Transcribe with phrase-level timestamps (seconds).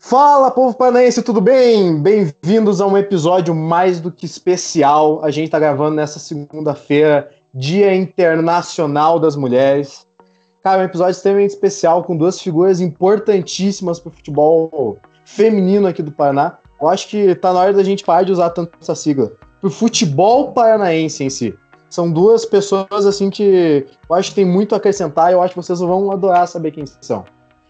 [0.00, 2.00] Fala, povo paranaense, tudo bem?
[2.00, 5.22] Bem-vindos a um episódio mais do que especial.
[5.24, 10.06] A gente está gravando nessa segunda-feira, Dia Internacional das Mulheres.
[10.62, 16.12] Cara, um episódio extremamente especial com duas figuras importantíssimas para o futebol feminino aqui do
[16.12, 16.58] Paraná.
[16.80, 19.32] Eu acho que tá na hora da gente parar de usar tanto essa sigla.
[19.60, 21.58] Pro futebol paranaense em si.
[21.90, 25.54] São duas pessoas assim que eu acho que tem muito a acrescentar e eu acho
[25.54, 27.24] que vocês vão adorar saber quem são.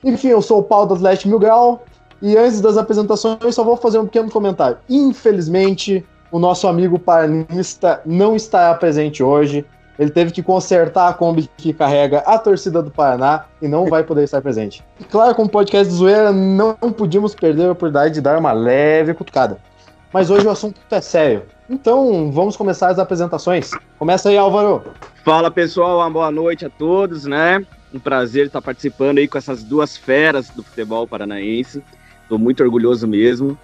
[0.04, 1.82] Enfim, eu sou o Paulo do Atlético Mil Grau
[2.20, 4.78] e antes das apresentações só vou fazer um pequeno comentário.
[4.88, 9.64] Infelizmente, o nosso amigo paranista não estará presente hoje.
[9.98, 14.04] Ele teve que consertar a Kombi que carrega a torcida do Paraná e não vai
[14.04, 14.84] poder estar presente.
[15.00, 19.12] E claro, como podcast de zoeira, não podíamos perder a oportunidade de dar uma leve
[19.14, 19.58] cutucada.
[20.12, 21.42] Mas hoje o assunto é sério.
[21.68, 23.72] Então, vamos começar as apresentações.
[23.98, 24.84] Começa aí, Álvaro.
[25.24, 25.98] Fala, pessoal.
[25.98, 27.64] Uma boa noite a todos, né?
[27.92, 31.82] Um prazer estar participando aí com essas duas feras do futebol paranaense.
[32.28, 33.58] Estou muito orgulhoso mesmo.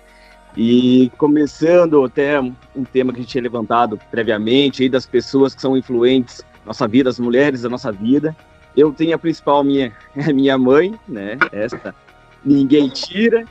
[0.57, 5.61] E começando até um tema que a gente tinha levantado previamente, aí das pessoas que
[5.61, 8.35] são influentes na nossa vida, as mulheres da nossa vida.
[8.75, 9.93] Eu tenho a principal, minha,
[10.35, 11.37] minha mãe, né?
[11.53, 11.95] Esta
[12.43, 13.45] ninguém tira.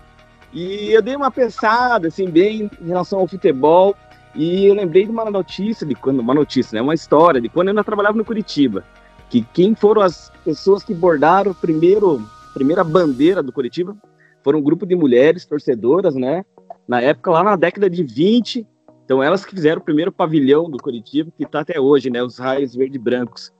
[0.52, 3.96] E eu dei uma pensada, assim, bem em relação ao futebol.
[4.34, 6.82] E eu lembrei de uma notícia, de quando, uma notícia, né?
[6.82, 8.84] Uma história de quando eu ainda trabalhava no Curitiba.
[9.30, 12.20] Que quem foram as pessoas que bordaram o primeiro,
[12.56, 13.96] primeira bandeira do Curitiba
[14.44, 16.44] foram um grupo de mulheres torcedoras, né?
[16.88, 18.68] na época, lá na década de 20.
[19.06, 22.24] Então, elas que fizeram o primeiro pavilhão do Curitiba, que está até hoje, né?
[22.24, 23.52] Os raios verde brancos.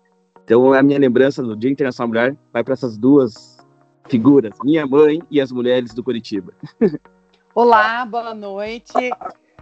[0.44, 3.58] Então, a minha lembrança do Dia Internacional Mulher vai para essas duas
[4.08, 6.54] figuras, minha mãe e as mulheres do Curitiba.
[7.56, 8.94] Olá, boa noite.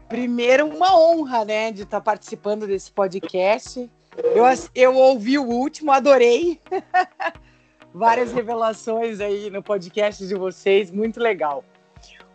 [0.08, 3.90] Primeiro, uma honra, né, de estar tá participando desse podcast.
[4.18, 6.60] Eu, eu ouvi o último, adorei.
[7.94, 11.66] Várias revelações aí no podcast de vocês, muito legal.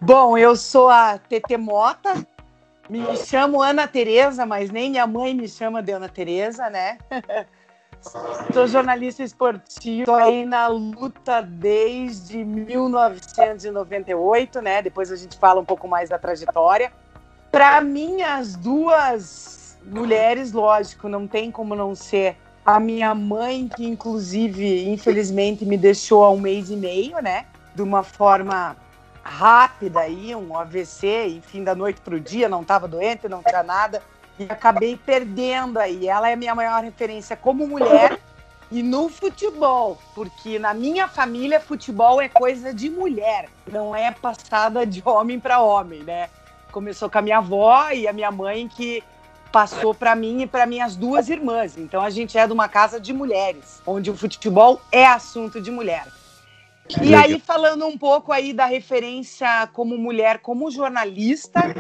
[0.01, 2.27] Bom, eu sou a Tete Mota,
[2.89, 6.99] me chamo Ana Tereza, mas nem minha mãe me chama de Ana Tereza, né?
[8.53, 14.83] Sou jornalista esportivo, estou aí na luta desde 1998, né?
[14.83, 16.93] Depois a gente fala um pouco mais da trajetória.
[17.51, 23.87] Para mim, as duas mulheres, lógico, não tem como não ser a minha mãe, que
[23.87, 27.47] inclusive, infelizmente, me deixou há um mês e meio, né?
[27.77, 28.77] De uma forma
[29.23, 33.63] rápida aí, um AVC, enfim, da noite para o dia, não estava doente, não tinha
[33.63, 34.03] nada,
[34.37, 36.09] e acabei perdendo aí.
[36.09, 38.19] Ela é a minha maior referência como mulher
[38.71, 44.85] e no futebol, porque na minha família futebol é coisa de mulher, não é passada
[44.85, 46.29] de homem para homem, né?
[46.73, 49.05] Começou com a minha avó e a minha mãe que
[49.57, 51.79] passou para mim e para minhas duas irmãs.
[51.79, 55.71] Então a gente é de uma casa de mulheres, onde o futebol é assunto de
[55.71, 56.07] mulher.
[57.03, 61.75] E aí, falando um pouco aí da referência como mulher, como jornalista,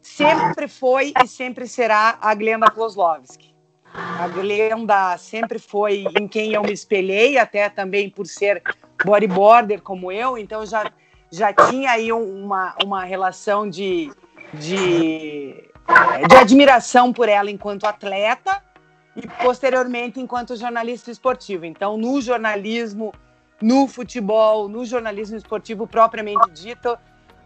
[0.00, 3.52] sempre foi e sempre será a Glenda Kozlovski.
[3.92, 8.62] A Glenda sempre foi em quem eu me espelhei, até também por ser
[9.04, 10.92] bodyboarder como eu, então já,
[11.32, 14.12] já tinha aí uma, uma relação de,
[14.54, 15.66] de,
[16.28, 18.62] de admiração por ela enquanto atleta
[19.14, 21.64] e posteriormente enquanto jornalista esportivo.
[21.64, 23.12] Então, no jornalismo
[23.60, 26.96] no futebol, no jornalismo esportivo propriamente dito,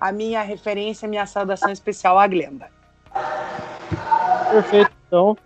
[0.00, 2.68] a minha referência, minha saudação especial à Glenda.
[4.50, 5.36] Perfeito, então.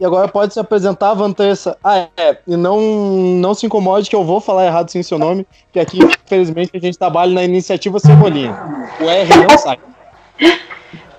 [0.00, 1.78] E agora pode se apresentar, Vanessa.
[1.82, 2.36] Ah, é.
[2.46, 5.98] E não, não se incomode que eu vou falar errado sem seu nome, que aqui,
[5.98, 8.56] infelizmente, a gente trabalha na iniciativa Cebolinha.
[9.00, 9.78] O R não sai.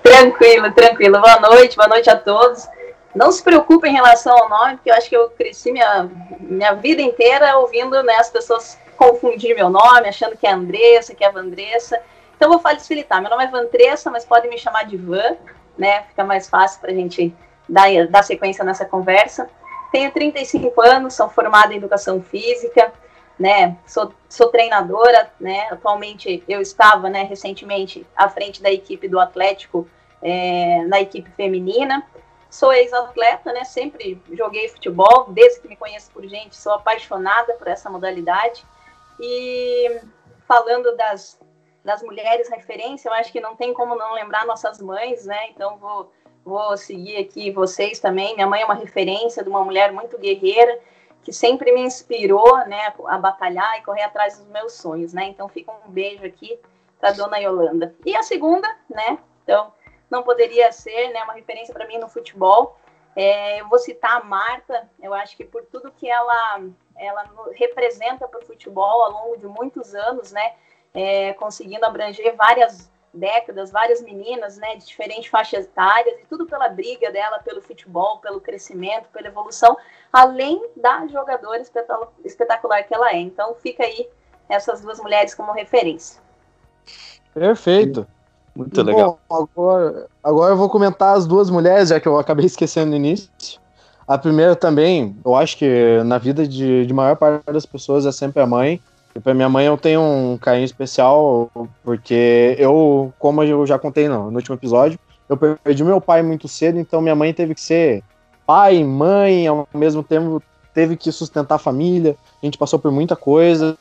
[0.06, 1.20] Tranquilo, tranquilo.
[1.20, 2.68] Boa noite, boa noite a todos.
[3.12, 6.08] Não se preocupe em relação ao nome, porque eu acho que eu cresci minha,
[6.38, 11.24] minha vida inteira ouvindo né, as pessoas confundir meu nome, achando que é Andressa, que
[11.24, 12.00] é Vandressa.
[12.36, 13.20] Então, vou facilitar.
[13.20, 15.36] Meu nome é Vandressa, mas podem me chamar de Van,
[15.76, 16.04] né?
[16.04, 17.34] Fica mais fácil para a gente
[17.68, 19.50] dar, dar sequência nessa conversa.
[19.90, 22.92] Tenho 35 anos, sou formada em Educação Física,
[23.36, 23.76] né?
[23.84, 25.66] Sou, sou treinadora, né?
[25.68, 29.88] Atualmente, eu estava, né, recentemente, à frente da equipe do Atlético,
[30.26, 32.04] é, na equipe feminina.
[32.50, 33.64] Sou ex-atleta, né?
[33.64, 38.64] Sempre joguei futebol, desde que me conheço por gente, sou apaixonada por essa modalidade.
[39.20, 40.00] E
[40.48, 41.40] falando das,
[41.84, 45.50] das mulheres referência, eu acho que não tem como não lembrar nossas mães, né?
[45.50, 46.12] Então vou,
[46.44, 48.34] vou seguir aqui vocês também.
[48.34, 50.80] Minha mãe é uma referência de uma mulher muito guerreira
[51.22, 55.24] que sempre me inspirou, né, a batalhar e correr atrás dos meus sonhos, né?
[55.24, 56.56] Então fica um beijo aqui
[57.00, 57.94] para dona Yolanda.
[58.04, 59.18] E a segunda, né?
[59.42, 59.72] Então
[60.10, 62.78] não poderia ser, né, uma referência para mim no futebol.
[63.14, 64.88] É, eu vou citar a Marta.
[65.02, 66.62] Eu acho que por tudo que ela
[66.98, 67.24] ela
[67.54, 70.54] representa para o futebol ao longo de muitos anos, né?
[70.96, 76.68] é, conseguindo abranger várias décadas, várias meninas, né, de diferentes faixas etárias, e tudo pela
[76.68, 79.76] briga dela pelo futebol, pelo crescimento, pela evolução,
[80.10, 81.62] além da jogadora
[82.24, 83.18] espetacular que ela é.
[83.18, 84.08] Então fica aí
[84.48, 86.20] essas duas mulheres como referência.
[87.34, 88.06] Perfeito.
[88.56, 89.18] Muito legal.
[89.28, 92.96] Bom, agora, agora eu vou comentar as duas mulheres, já que eu acabei esquecendo no
[92.96, 93.28] início.
[94.08, 98.12] A primeira também, eu acho que na vida de, de maior parte das pessoas é
[98.12, 98.80] sempre a mãe.
[99.14, 101.50] E pra minha mãe eu tenho um carinho especial,
[101.82, 104.98] porque eu, como eu já contei no, no último episódio,
[105.28, 108.04] eu perdi meu pai muito cedo, então minha mãe teve que ser
[108.46, 110.42] pai, mãe, ao mesmo tempo
[110.72, 112.16] teve que sustentar a família.
[112.42, 113.76] A gente passou por muita coisa.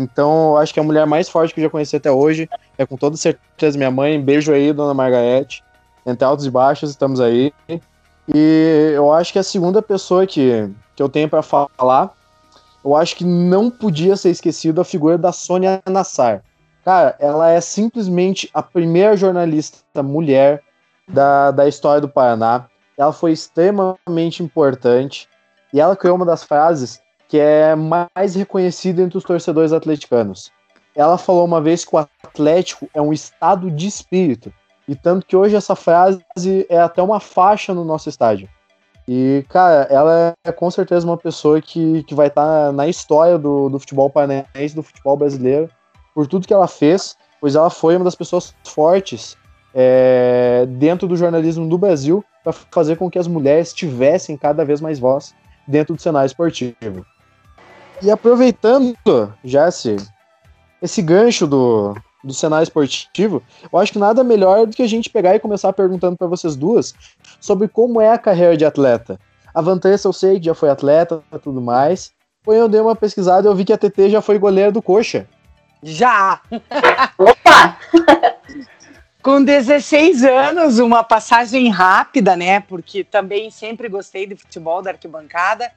[0.00, 2.48] Então, acho que a mulher mais forte que eu já conheci até hoje
[2.78, 4.18] é com toda certeza minha mãe.
[4.20, 5.62] Beijo aí, dona Margarete.
[6.06, 7.52] Entre altos e baixos, estamos aí.
[8.32, 12.14] E eu acho que a segunda pessoa que, que eu tenho para falar
[12.82, 16.42] eu acho que não podia ser esquecido a figura da Sônia Nassar.
[16.82, 20.62] Cara, ela é simplesmente a primeira jornalista mulher
[21.06, 22.66] da, da história do Paraná.
[22.96, 25.28] Ela foi extremamente importante
[25.74, 30.50] e ela criou uma das frases que é mais reconhecida entre os torcedores atleticanos.
[30.96, 34.52] Ela falou uma vez que o Atlético é um estado de espírito.
[34.88, 36.20] E tanto que hoje essa frase
[36.68, 38.48] é até uma faixa no nosso estádio.
[39.06, 43.38] E, cara, ela é com certeza uma pessoa que, que vai estar tá na história
[43.38, 45.70] do, do futebol paranaense, do futebol brasileiro,
[46.12, 49.36] por tudo que ela fez, pois ela foi uma das pessoas fortes
[49.72, 54.80] é, dentro do jornalismo do Brasil para fazer com que as mulheres tivessem cada vez
[54.80, 55.32] mais voz
[55.68, 57.06] dentro do cenário esportivo.
[58.02, 58.96] E aproveitando
[59.44, 59.96] já esse,
[60.80, 61.94] esse gancho do,
[62.24, 65.72] do cenário esportivo, eu acho que nada melhor do que a gente pegar e começar
[65.72, 66.94] perguntando para vocês duas
[67.40, 69.18] sobre como é a carreira de atleta.
[69.54, 72.12] A Vanessa eu sei que já foi atleta e tudo mais.
[72.42, 74.80] Foi eu dei uma pesquisada e eu vi que a TT já foi goleira do
[74.80, 75.28] Coxa.
[75.82, 76.40] Já!
[77.18, 77.78] Opa!
[79.22, 82.60] Com 16 anos, uma passagem rápida, né?
[82.60, 85.70] Porque também sempre gostei de futebol da arquibancada.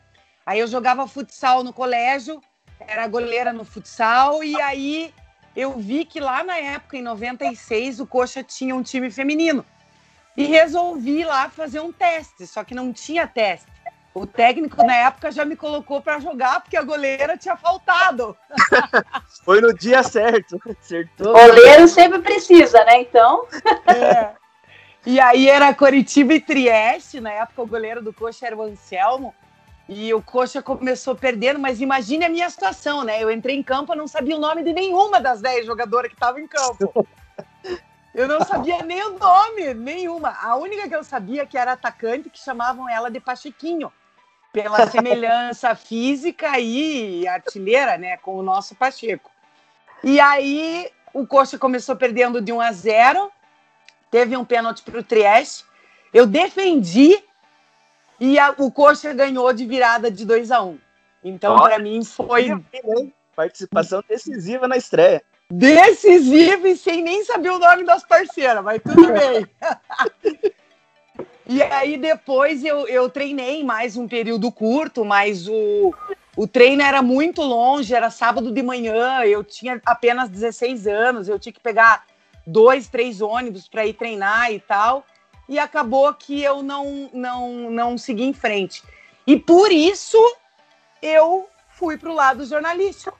[0.46, 2.42] Aí eu jogava futsal no colégio,
[2.80, 5.14] era goleira no futsal, e aí
[5.56, 9.66] eu vi que lá na época, em 96, o Coxa tinha um time feminino.
[10.36, 13.72] E resolvi lá fazer um teste, só que não tinha teste.
[14.14, 18.38] O técnico na época já me colocou para jogar porque a goleira tinha faltado.
[19.44, 20.60] Foi no dia certo.
[20.70, 21.34] Acertou.
[21.34, 23.02] Goleiro sempre precisa, né?
[23.02, 23.48] Então.
[23.88, 24.34] É.
[25.06, 29.34] E aí era Coritiba e Trieste, na época o goleiro do Coxa era o Anselmo.
[29.88, 33.22] E o Coxa começou perdendo, mas imagine a minha situação, né?
[33.22, 36.16] Eu entrei em campo, eu não sabia o nome de nenhuma das 10 jogadoras que
[36.16, 37.06] estavam em campo.
[38.14, 40.38] Eu não sabia nem o nome, nenhuma.
[40.40, 43.92] A única que eu sabia que era atacante, que chamavam ela de Pachequinho,
[44.52, 49.32] pela semelhança física e artilheira, né, com o nosso Pacheco.
[50.04, 53.32] E aí o Coxa começou perdendo de 1 a 0,
[54.12, 55.66] teve um pênalti para o Trieste.
[56.14, 57.20] Eu defendi
[58.26, 60.80] e a, o Coxa ganhou de virada de 2 a 1 um.
[61.26, 62.58] Então, para mim, foi.
[63.36, 65.22] Participação decisiva na estreia.
[65.52, 69.46] Decisiva e sem nem saber o nome das parceiras, mas tudo bem.
[71.46, 75.94] e aí, depois eu, eu treinei mais um período curto, mas o,
[76.38, 81.38] o treino era muito longe, era sábado de manhã, eu tinha apenas 16 anos, eu
[81.38, 82.06] tinha que pegar
[82.48, 85.06] dois, três ônibus para ir treinar e tal
[85.48, 88.84] e acabou que eu não, não, não segui em frente.
[89.26, 90.18] E por isso
[91.02, 93.18] eu fui para o lado jornalístico,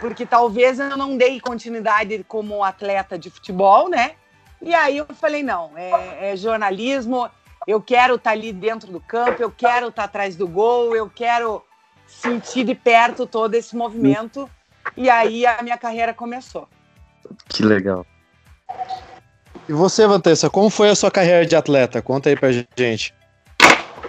[0.00, 4.14] porque talvez eu não dei continuidade como atleta de futebol, né?
[4.60, 7.30] E aí eu falei, não, é, é jornalismo,
[7.66, 10.94] eu quero estar tá ali dentro do campo, eu quero estar tá atrás do gol,
[10.94, 11.62] eu quero
[12.06, 14.48] sentir de perto todo esse movimento.
[14.96, 16.68] E aí a minha carreira começou.
[17.48, 18.06] Que legal.
[19.68, 22.00] E você, Vanessa, como foi a sua carreira de atleta?
[22.00, 23.12] Conta aí pra gente.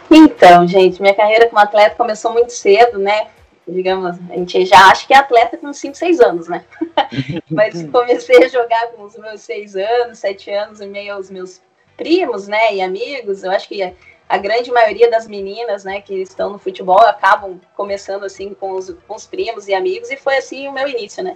[0.09, 3.27] Então, gente, minha carreira como atleta começou muito cedo, né?
[3.67, 6.63] Digamos, a gente já acha que é atleta com 5, 6 anos, né?
[7.49, 11.59] Mas comecei a jogar com os meus 6 anos, 7 anos, em meio aos meus
[11.97, 13.43] primos, né, e amigos.
[13.43, 13.93] Eu acho que
[14.29, 18.95] a grande maioria das meninas, né, que estão no futebol acabam começando assim com os,
[19.07, 21.35] com os primos e amigos, e foi assim o meu início, né?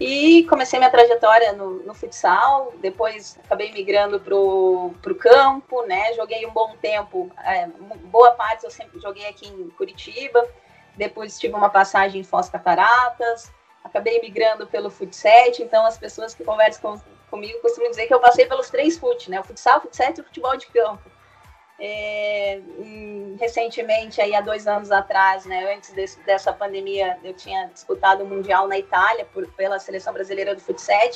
[0.00, 6.12] E comecei minha trajetória no, no futsal, depois acabei migrando pro, pro campo, né?
[6.14, 7.68] Joguei um bom tempo, é,
[8.06, 10.44] boa parte eu sempre joguei aqui em Curitiba,
[10.96, 13.52] depois tive uma passagem em Foz Cataratas,
[13.84, 18.20] acabei migrando pelo futset, então as pessoas que conversam com, comigo costumam dizer que eu
[18.20, 19.38] passei pelos três fut, né?
[19.38, 21.13] O futsal, o futset e o futebol de campo.
[21.78, 22.60] É,
[23.38, 28.26] recentemente, aí há dois anos atrás, né, antes desse, dessa pandemia, eu tinha disputado o
[28.26, 31.10] Mundial na Itália por, pela Seleção Brasileira do Futsal.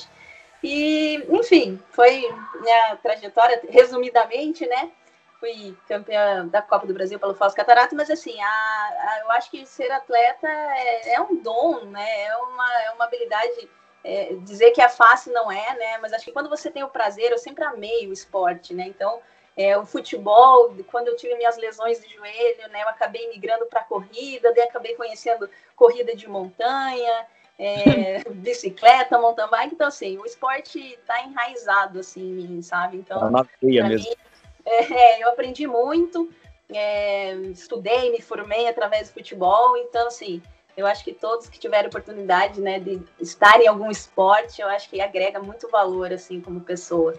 [0.62, 2.28] E, enfim, foi
[2.60, 4.90] minha trajetória, resumidamente, né?
[5.38, 9.50] Fui campeã da Copa do Brasil pelo Foz Catarato, mas assim, a, a, eu acho
[9.52, 12.24] que ser atleta é, é, um dom, né?
[12.24, 13.70] É uma, é uma habilidade.
[14.02, 15.98] É, dizer que é fácil não é, né?
[15.98, 18.84] Mas acho que quando você tem o prazer, eu sempre amei o esporte, né?
[18.88, 19.20] Então,
[19.58, 23.82] é, o futebol, quando eu tive minhas lesões de joelho, né, eu acabei migrando para
[23.82, 27.26] corrida, daí acabei conhecendo corrida de montanha,
[27.58, 32.98] é, bicicleta, mountain bike, então assim, o esporte está enraizado assim em mim, sabe?
[32.98, 34.08] Então, tá na mesmo.
[34.08, 34.16] Mim,
[34.64, 36.30] é, eu aprendi muito,
[36.72, 40.40] é, estudei, me formei através do futebol, então assim,
[40.76, 44.88] eu acho que todos que tiverem oportunidade, né, de estar em algum esporte, eu acho
[44.88, 47.14] que agrega muito valor assim como pessoa.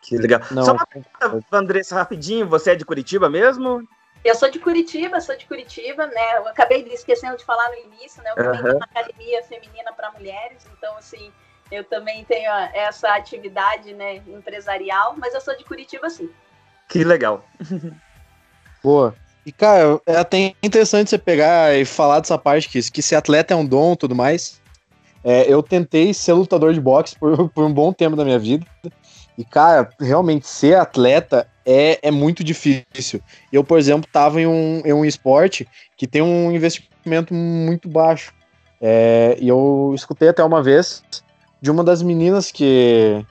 [0.00, 0.40] Que legal.
[0.50, 3.86] Não, Só uma pergunta, Andressa, rapidinho, você é de Curitiba mesmo?
[4.24, 6.36] Eu sou de Curitiba, sou de Curitiba, né?
[6.36, 8.30] Eu acabei de esquecendo de falar no início, né?
[8.30, 8.62] Eu também uhum.
[8.62, 11.30] tenho uma academia feminina para mulheres, então assim,
[11.70, 16.28] eu também tenho essa atividade, né, empresarial, mas eu sou de Curitiba sim.
[16.88, 17.44] Que legal.
[18.82, 19.14] Boa.
[19.46, 23.54] E, cara, é até interessante você pegar e falar dessa parte que, que ser atleta
[23.54, 24.60] é um dom e tudo mais.
[25.22, 28.66] É, eu tentei ser lutador de boxe por, por um bom tempo da minha vida.
[29.40, 33.22] E, cara, realmente ser atleta é, é muito difícil.
[33.50, 35.66] Eu, por exemplo, estava em um, em um esporte
[35.96, 38.34] que tem um investimento muito baixo.
[38.78, 41.02] É, e eu escutei até uma vez
[41.58, 43.24] de uma das meninas que,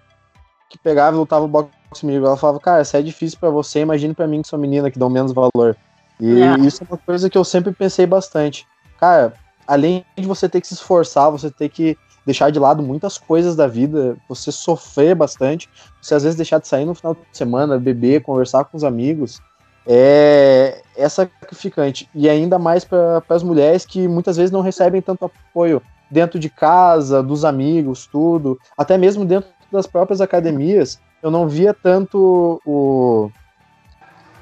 [0.67, 2.25] que pegava e lutava boxe comigo.
[2.25, 4.97] Ela falava, cara, isso é difícil para você, imagine para mim que sou menina, que
[4.97, 5.77] dão menos valor.
[6.19, 6.57] E é.
[6.61, 8.65] isso é uma coisa que eu sempre pensei bastante.
[8.99, 9.31] Cara,
[9.67, 11.95] além de você ter que se esforçar, você ter que
[12.25, 15.69] deixar de lado muitas coisas da vida, você sofrer bastante,
[16.01, 19.41] você às vezes deixar de sair no final de semana, beber, conversar com os amigos,
[19.87, 22.09] é, é sacrificante.
[22.13, 26.49] E ainda mais para as mulheres que muitas vezes não recebem tanto apoio dentro de
[26.49, 33.31] casa, dos amigos, tudo, até mesmo dentro das próprias academias, eu não via tanto o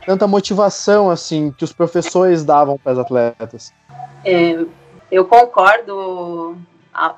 [0.06, 3.74] tanta motivação assim que os professores davam para as atletas.
[4.24, 4.66] É,
[5.12, 6.58] eu concordo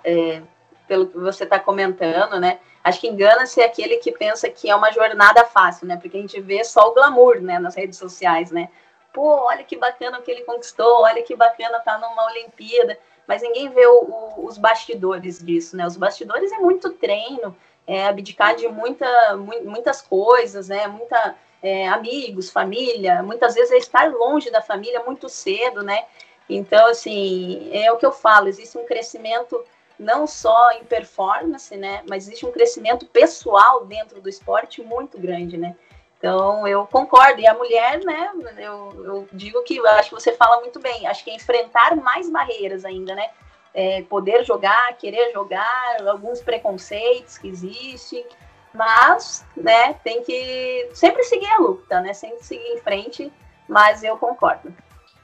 [0.03, 0.41] é,
[0.88, 2.59] pelo que você está comentando, né?
[2.83, 5.98] Acho que engana-se aquele que pensa que é uma jornada fácil, né?
[6.01, 8.69] Porque a gente vê só o glamour, né, nas redes sociais, né?
[9.13, 12.98] Pô, olha que bacana o que ele conquistou, olha que bacana estar tá numa Olimpíada,
[13.27, 15.86] mas ninguém vê o, o, os bastidores disso, né?
[15.86, 17.55] Os bastidores é muito treino,
[17.86, 20.88] é abdicar de muita, muitas coisas, né?
[20.88, 26.05] Muita é, amigos, família, muitas vezes é estar longe da família muito cedo, né?
[26.50, 29.63] Então, assim, é o que eu falo, existe um crescimento
[30.00, 35.58] não só em performance, né, mas existe um crescimento pessoal dentro do esporte muito grande,
[35.58, 35.75] né?
[36.18, 37.39] Então, eu concordo.
[37.39, 41.06] E a mulher, né, eu, eu digo que eu acho que você fala muito bem,
[41.06, 43.29] acho que é enfrentar mais barreiras ainda, né?
[43.74, 48.25] É, poder jogar, querer jogar, alguns preconceitos que existem,
[48.74, 52.13] mas, né, tem que sempre seguir a luta, né?
[52.13, 53.32] Sempre seguir em frente,
[53.68, 54.74] mas eu concordo.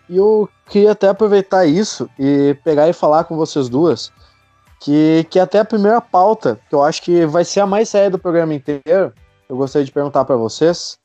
[0.10, 4.12] E eu queria até aproveitar isso e pegar e falar com vocês duas
[4.80, 8.10] que, que até a primeira pauta, que eu acho que vai ser a mais séria
[8.10, 9.14] do programa inteiro,
[9.50, 10.98] eu gostaria de perguntar para vocês,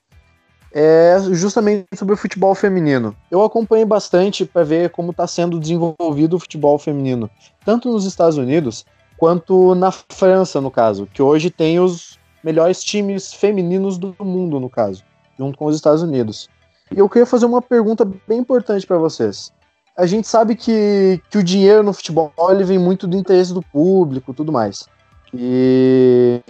[0.72, 3.16] é justamente sobre o futebol feminino.
[3.30, 7.28] Eu acompanhei bastante para ver como está sendo desenvolvido o futebol feminino,
[7.64, 8.84] tanto nos Estados Unidos
[9.16, 14.70] quanto na França, no caso, que hoje tem os melhores times femininos do mundo, no
[14.70, 15.04] caso,
[15.38, 16.48] junto com os Estados Unidos.
[16.94, 19.52] E eu queria fazer uma pergunta bem importante para vocês
[20.00, 23.60] a gente sabe que, que o dinheiro no futebol ele vem muito do interesse do
[23.60, 24.86] público tudo mais.
[25.32, 26.40] E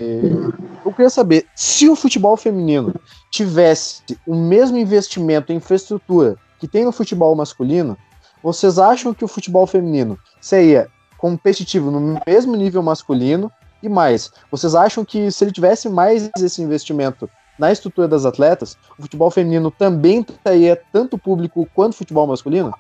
[0.85, 2.95] eu queria saber se o futebol feminino
[3.31, 7.97] tivesse o mesmo investimento em infraestrutura que tem no futebol masculino,
[8.41, 13.51] vocês acham que o futebol feminino seria competitivo no mesmo nível masculino?
[13.83, 17.29] E mais, vocês acham que se ele tivesse mais esse investimento
[17.61, 22.75] na estrutura das atletas, o futebol feminino também teria tanto público quanto o futebol masculino?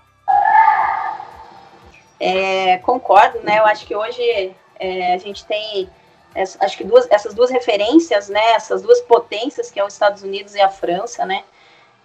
[2.19, 3.59] É, concordo, né?
[3.59, 5.87] Eu acho que hoje é, a gente tem
[6.35, 8.53] essa, acho que duas, essas duas referências, né?
[8.53, 11.45] Essas duas potências que é os Estados Unidos e a França, né?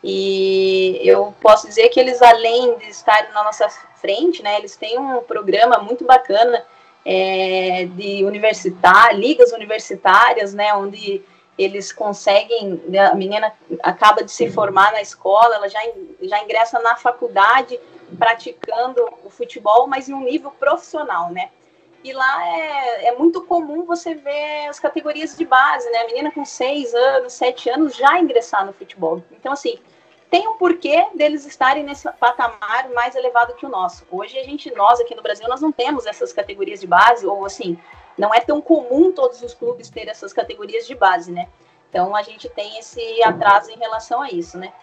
[0.04, 4.58] E eu posso dizer que eles, além de estarem na nossa frente, né?
[4.58, 6.62] Eles têm um programa muito bacana
[7.06, 10.74] é, de universitário, ligas universitárias, né?
[10.74, 11.24] Onde
[11.58, 15.80] eles conseguem, né, a menina acaba de se formar na escola, ela já,
[16.22, 17.80] já ingressa na faculdade
[18.20, 21.50] praticando o futebol, mas em um nível profissional, né?
[22.04, 26.00] E lá é, é muito comum você ver as categorias de base, né?
[26.00, 29.24] A menina com seis anos, sete anos já ingressar no futebol.
[29.32, 29.80] Então, assim,
[30.30, 34.06] tem um porquê deles estarem nesse patamar mais elevado que o nosso.
[34.12, 37.44] Hoje a gente, nós aqui no Brasil, nós não temos essas categorias de base, ou
[37.44, 37.80] assim,
[38.18, 41.48] não é tão comum todos os clubes ter essas categorias de base, né?
[41.90, 44.74] Então a gente tem esse atraso em relação a isso, né?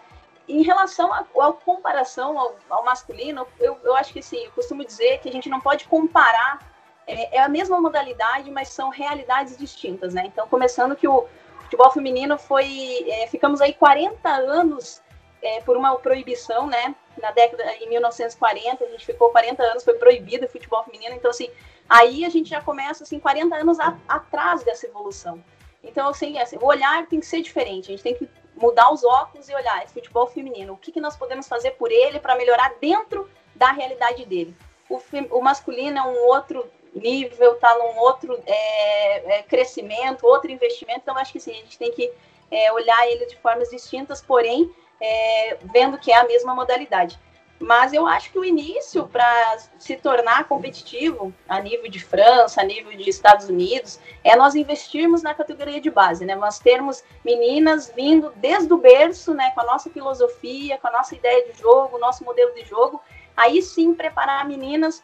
[0.47, 1.23] Em relação à
[1.53, 5.47] comparação ao, ao, masculino, eu, eu acho que sim, eu costumo dizer que a gente
[5.47, 6.59] não pode comparar,
[7.07, 10.23] é, é, a mesma modalidade, mas são realidades distintas, né?
[10.25, 11.27] Então, começando que o
[11.61, 15.01] futebol feminino foi, é, ficamos aí 40 anos
[15.41, 16.95] é, por uma proibição, né?
[17.21, 21.31] Na década, em 1940, a gente ficou 40 anos, foi proibido o futebol feminino, então,
[21.31, 21.49] assim,
[21.93, 25.43] aí a gente já começa, assim, 40 anos a, atrás dessa evolução.
[25.83, 29.03] Então, assim, assim, o olhar tem que ser diferente, a gente tem que mudar os
[29.03, 30.73] óculos e olhar esse futebol feminino.
[30.73, 34.55] O que, que nós podemos fazer por ele para melhorar dentro da realidade dele?
[34.89, 34.99] O,
[35.37, 41.01] o, masculino é um outro nível, está num outro é, é, crescimento, outro investimento.
[41.03, 42.11] Então, acho que sim, a gente tem que
[42.49, 47.19] é, olhar ele de formas distintas, porém, é, vendo que é a mesma modalidade.
[47.59, 52.63] Mas eu acho que o início para se tornar competitivo a nível de França, a
[52.63, 56.35] nível de Estados Unidos, é nós investirmos na categoria de base, né?
[56.35, 61.15] Nós termos meninas vindo desde o berço, né, com a nossa filosofia, com a nossa
[61.15, 63.01] ideia de jogo, nosso modelo de jogo,
[63.35, 65.03] aí sim preparar meninas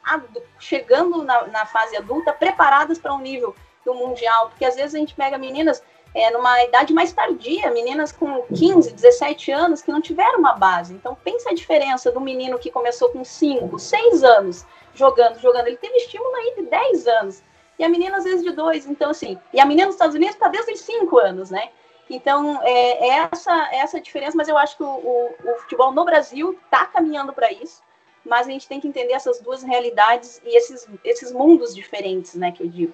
[0.60, 5.00] chegando na, na fase adulta preparadas para um nível do mundial, porque às vezes a
[5.00, 5.82] gente pega meninas
[6.14, 10.94] é, numa idade mais tardia, meninas com 15, 17 anos que não tiveram uma base.
[10.94, 15.68] Então, pensa a diferença do menino que começou com 5, 6 anos jogando, jogando.
[15.68, 17.44] Ele teve estímulo aí de 10 anos.
[17.78, 18.88] E a menina, às vezes, de 2.
[18.88, 21.70] Então, assim, e a menina nos Estados Unidos está desde os 5 anos, né?
[22.10, 25.92] Então, é, é essa, é essa diferença, mas eu acho que o, o, o futebol
[25.92, 27.84] no Brasil está caminhando para isso,
[28.26, 32.52] mas a gente tem que entender essas duas realidades e esses, esses mundos diferentes, né,
[32.52, 32.94] que eu digo.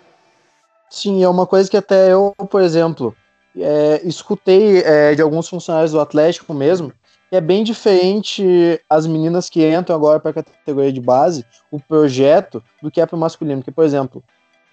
[0.90, 3.16] Sim, é uma coisa que até eu, por exemplo,
[3.58, 6.92] é, escutei é, de alguns funcionários do Atlético mesmo,
[7.30, 11.80] que é bem diferente as meninas que entram agora para a categoria de base, o
[11.80, 13.62] projeto, do que é para o masculino.
[13.62, 14.24] Porque, por exemplo,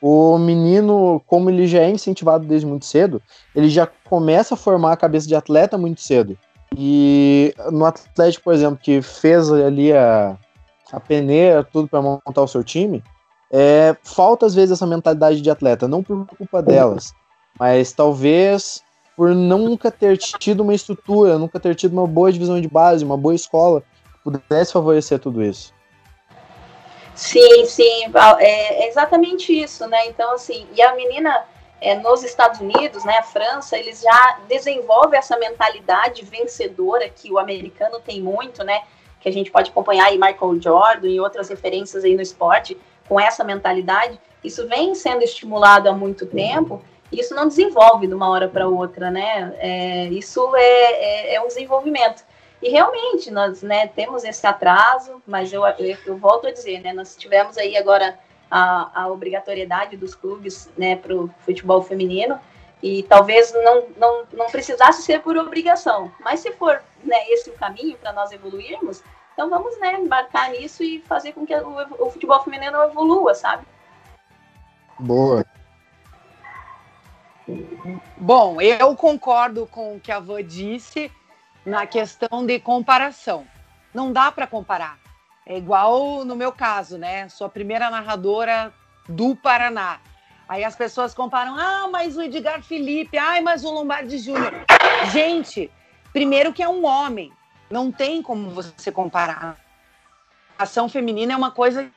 [0.00, 3.22] o menino, como ele já é incentivado desde muito cedo,
[3.54, 6.36] ele já começa a formar a cabeça de atleta muito cedo.
[6.76, 10.36] E no Atlético, por exemplo, que fez ali a,
[10.90, 13.02] a peneira, tudo para montar o seu time,
[13.52, 17.14] é, falta às vezes essa mentalidade de atleta, não por culpa delas,
[17.60, 18.82] mas talvez
[19.14, 23.16] por nunca ter tido uma estrutura, nunca ter tido uma boa divisão de base, uma
[23.16, 23.82] boa escola,
[24.24, 25.74] pudesse favorecer tudo isso.
[27.14, 30.06] Sim, sim, é, é exatamente isso, né?
[30.06, 31.44] Então, assim, e a menina
[31.78, 37.38] é, nos Estados Unidos, né, a França, eles já desenvolvem essa mentalidade vencedora que o
[37.38, 38.82] americano tem muito, né?
[39.20, 43.18] Que a gente pode acompanhar aí Michael Jordan e outras referências aí no esporte, com
[43.18, 48.28] essa mentalidade, isso vem sendo estimulado há muito tempo, e isso não desenvolve de uma
[48.28, 49.54] hora para outra, né?
[49.58, 52.24] É, isso é, é, é, um desenvolvimento.
[52.62, 56.92] E realmente, nós né, temos esse atraso, mas eu, eu, eu, volto a dizer, né,
[56.92, 58.18] nós tivemos aí agora
[58.50, 62.38] a, a obrigatoriedade dos clubes né, para o futebol feminino,
[62.82, 67.52] e talvez não, não, não precisasse ser por obrigação, mas se for né, esse o
[67.52, 72.10] caminho para nós evoluirmos, então vamos, né, embarcar nisso e fazer com que o, o
[72.10, 73.66] futebol feminino evolua, sabe?
[74.98, 75.44] Boa.
[78.16, 81.10] Bom, eu concordo com o que a Van disse
[81.66, 83.46] na questão de comparação.
[83.92, 84.98] Não dá para comparar.
[85.44, 87.28] É igual no meu caso, né?
[87.28, 88.72] Sou a primeira narradora
[89.08, 90.00] do Paraná.
[90.48, 94.52] Aí as pessoas comparam, ah, mas o Edgar Felipe, ai, mas o Lombardi Júnior.
[95.10, 95.70] Gente,
[96.12, 97.32] primeiro que é um homem.
[97.72, 99.56] Não tem como você comparar.
[100.58, 101.90] A ação feminina é uma coisa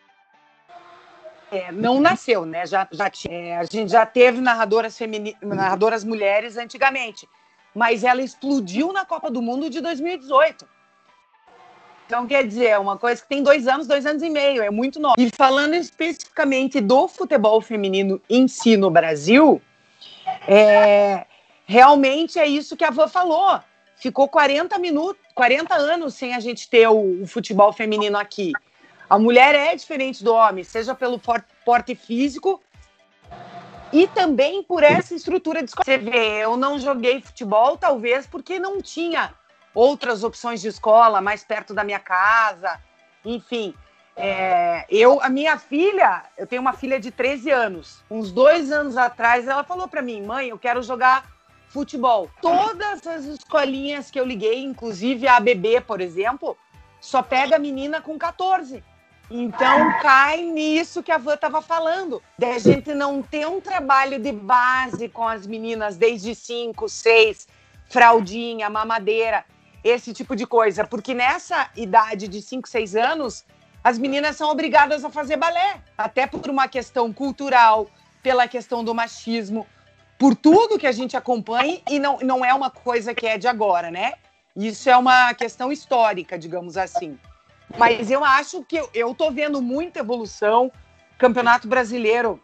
[1.51, 2.65] é, não nasceu, né?
[2.65, 5.35] Já, já é, a gente já teve narradoras, femini...
[5.41, 7.27] narradoras mulheres antigamente,
[7.73, 10.65] mas ela explodiu na Copa do Mundo de 2018.
[12.05, 14.69] Então, quer dizer, é uma coisa que tem dois anos, dois anos e meio, é
[14.69, 15.15] muito nova.
[15.17, 19.61] E falando especificamente do futebol feminino em si no Brasil,
[20.47, 21.25] é,
[21.65, 23.59] realmente é isso que a Van falou.
[23.97, 28.53] Ficou 40 minutos, 40 anos sem a gente ter o, o futebol feminino aqui.
[29.09, 31.21] A mulher é diferente do homem, seja pelo
[31.63, 32.63] porte físico
[33.91, 35.85] e também por essa estrutura de escola.
[35.85, 39.33] Você vê, eu não joguei futebol, talvez porque não tinha
[39.73, 42.79] outras opções de escola mais perto da minha casa.
[43.23, 43.75] Enfim,
[44.15, 48.03] é, eu, a minha filha, eu tenho uma filha de 13 anos.
[48.09, 51.34] Uns dois anos atrás, ela falou para mim, mãe, eu quero jogar
[51.75, 52.31] futebol.
[52.41, 56.57] Todas as escolinhas que eu liguei, inclusive a ABB, por exemplo,
[57.01, 58.81] só pega menina com 14.
[59.29, 64.31] Então cai nisso que a Van estava falando, da gente não ter um trabalho de
[64.31, 67.45] base com as meninas desde 5, 6,
[67.89, 69.43] fraldinha, mamadeira.
[69.83, 73.45] esse tipo de coisa, porque nessa idade de 5, 6 anos,
[73.83, 77.88] as meninas são obrigadas a fazer balé, até por uma questão cultural,
[78.23, 79.67] pela questão do machismo,
[80.17, 83.47] por tudo que a gente acompanha e não, não é uma coisa que é de
[83.47, 84.13] agora, né?
[84.56, 87.17] Isso é uma questão histórica, digamos assim.
[87.78, 90.71] Mas eu acho que eu, tô vendo muita evolução.
[91.17, 92.41] Campeonato Brasileiro,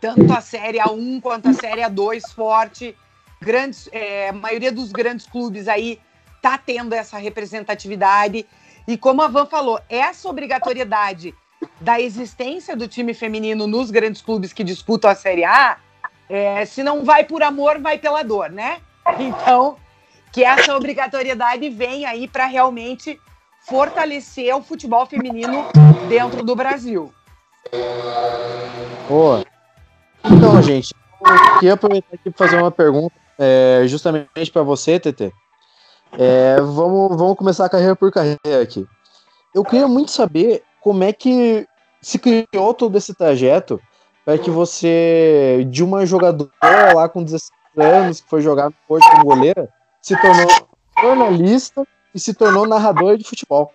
[0.00, 2.96] tanto a Série A1 quanto a Série A2 forte.
[3.40, 6.00] Grandes, é, a maioria dos grandes clubes aí
[6.40, 8.46] tá tendo essa representatividade.
[8.86, 11.34] E como a Van falou, essa obrigatoriedade
[11.80, 15.78] da existência do time feminino nos grandes clubes que disputam a Série A,
[16.28, 18.80] é, se não vai por amor, vai pela dor, né?
[19.18, 19.76] Então,
[20.32, 23.18] que essa obrigatoriedade vem aí para realmente
[23.66, 25.66] fortalecer o futebol feminino
[26.08, 27.12] dentro do Brasil.
[29.08, 29.44] Boa.
[30.24, 35.32] Então, gente, eu queria aproveitar aqui para fazer uma pergunta é, justamente para você, TT.
[36.18, 38.86] É, vamos, vamos começar carreira por carreira aqui.
[39.54, 41.66] Eu queria muito saber como é que
[42.00, 43.80] se criou todo esse trajeto
[44.28, 49.24] para que você, de uma jogadora lá com 16 anos, que foi jogar Porto como
[49.24, 49.70] goleira,
[50.02, 50.68] se tornou
[51.00, 53.72] jornalista e se tornou narrador de futebol.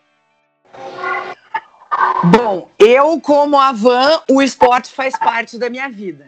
[2.25, 6.27] Bom, eu, como a Van, o esporte faz parte da minha vida.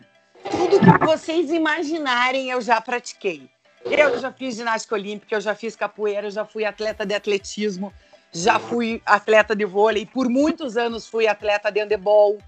[0.50, 3.48] Tudo que vocês imaginarem, eu já pratiquei.
[3.86, 7.94] Eu já fiz ginástica olímpica, eu já fiz capoeira, eu já fui atleta de atletismo,
[8.32, 12.40] já fui atleta de vôlei, por muitos anos fui atleta de handebol.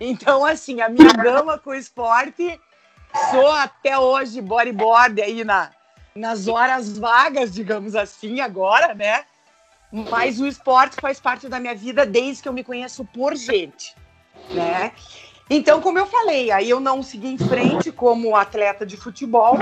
[0.00, 2.60] Então, assim, a minha gama com o esporte,
[3.30, 5.70] sou até hoje bodyboard aí na,
[6.14, 9.24] nas horas vagas, digamos assim, agora, né?
[9.92, 13.94] Mas o esporte faz parte da minha vida desde que eu me conheço por gente,
[14.50, 14.92] né?
[15.50, 19.58] Então, como eu falei, aí eu não segui em frente como atleta de futebol,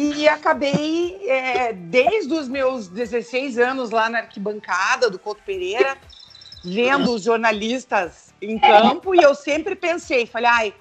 [0.00, 5.98] e acabei, é, desde os meus 16 anos lá na arquibancada do Couto Pereira,
[6.64, 10.74] vendo os jornalistas em campo, e eu sempre pensei, falei, ai,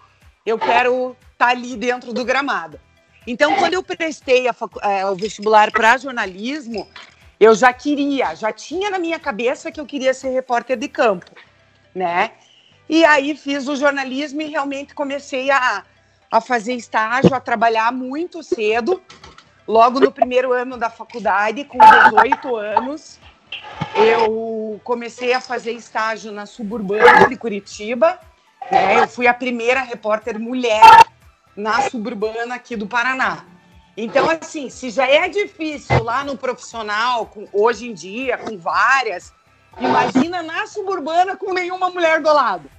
[0.45, 2.79] eu quero estar tá ali dentro do gramado.
[3.25, 6.87] Então, quando eu prestei é, o vestibular para jornalismo,
[7.39, 11.29] eu já queria, já tinha na minha cabeça que eu queria ser repórter de campo,
[11.93, 12.31] né?
[12.89, 15.83] E aí fiz o jornalismo e realmente comecei a,
[16.31, 19.01] a fazer estágio, a trabalhar muito cedo,
[19.67, 23.19] logo no primeiro ano da faculdade, com 18 anos.
[23.95, 28.19] Eu comecei a fazer estágio na suburbana de Curitiba.
[28.71, 28.99] Né?
[28.99, 31.05] Eu fui a primeira repórter mulher
[31.55, 33.43] na suburbana aqui do Paraná.
[33.95, 39.33] Então, assim, se já é difícil lá no profissional, com, hoje em dia, com várias,
[39.79, 42.69] imagina na suburbana com nenhuma mulher do lado.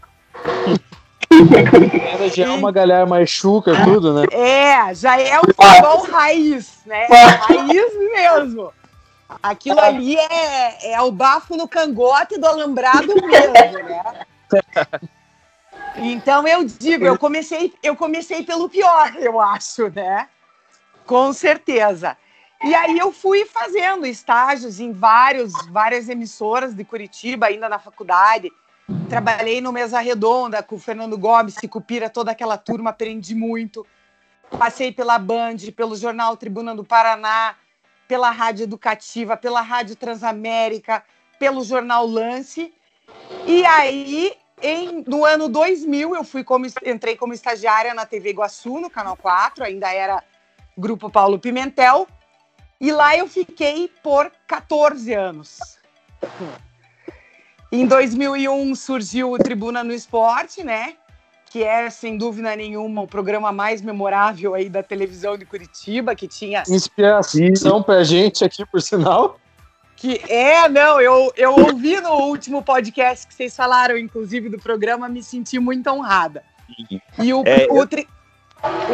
[2.13, 4.27] Era já é uma galera mais chuca, tudo, né?
[4.31, 7.07] É, já é o futebol raiz, né?
[7.07, 8.73] Raiz mesmo.
[9.43, 14.27] Aquilo ali é, é o bafo no cangote do alambrado mesmo, né?
[15.97, 20.29] Então eu digo, eu comecei, eu comecei pelo pior, eu acho, né?
[21.05, 22.17] Com certeza.
[22.65, 28.51] E aí eu fui fazendo estágios em vários, várias emissoras de Curitiba, ainda na faculdade.
[29.09, 33.87] Trabalhei no Mesa Redonda com o Fernando Gomes, Cupira, toda aquela turma, aprendi muito.
[34.59, 37.55] Passei pela Band, pelo Jornal Tribuna do Paraná,
[38.09, 41.05] pela Rádio Educativa, pela Rádio Transamérica,
[41.39, 42.73] pelo Jornal Lance.
[43.47, 48.81] E aí, em, no ano 2000, eu fui como, entrei como estagiária na TV Iguaçu,
[48.81, 50.25] no Canal 4, ainda era
[50.77, 52.09] Grupo Paulo Pimentel.
[52.81, 55.79] E lá eu fiquei por 14 anos.
[57.71, 60.97] Em 2001 surgiu o Tribuna no Esporte, né?
[61.51, 66.29] Que é, sem dúvida nenhuma, o programa mais memorável aí da televisão de Curitiba, que
[66.29, 66.63] tinha...
[66.69, 69.41] Inspiração pra gente aqui, por sinal.
[69.97, 75.09] Que é, não, eu, eu ouvi no último podcast que vocês falaram, inclusive, do programa,
[75.09, 76.45] me senti muito honrada.
[77.19, 78.07] E o, é, o, tri,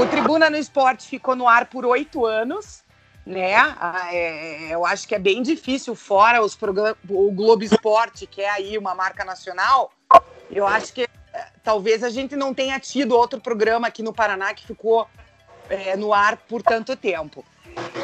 [0.01, 2.85] o Tribuna no Esporte ficou no ar por oito anos,
[3.27, 3.55] né?
[3.57, 6.57] Ah, é, eu acho que é bem difícil, fora os
[7.09, 9.93] o Globo Esporte, que é aí uma marca nacional,
[10.51, 11.09] eu acho que é,
[11.65, 15.09] talvez a gente não tenha tido outro programa aqui no Paraná que ficou
[15.69, 17.45] é, no ar por tanto tempo.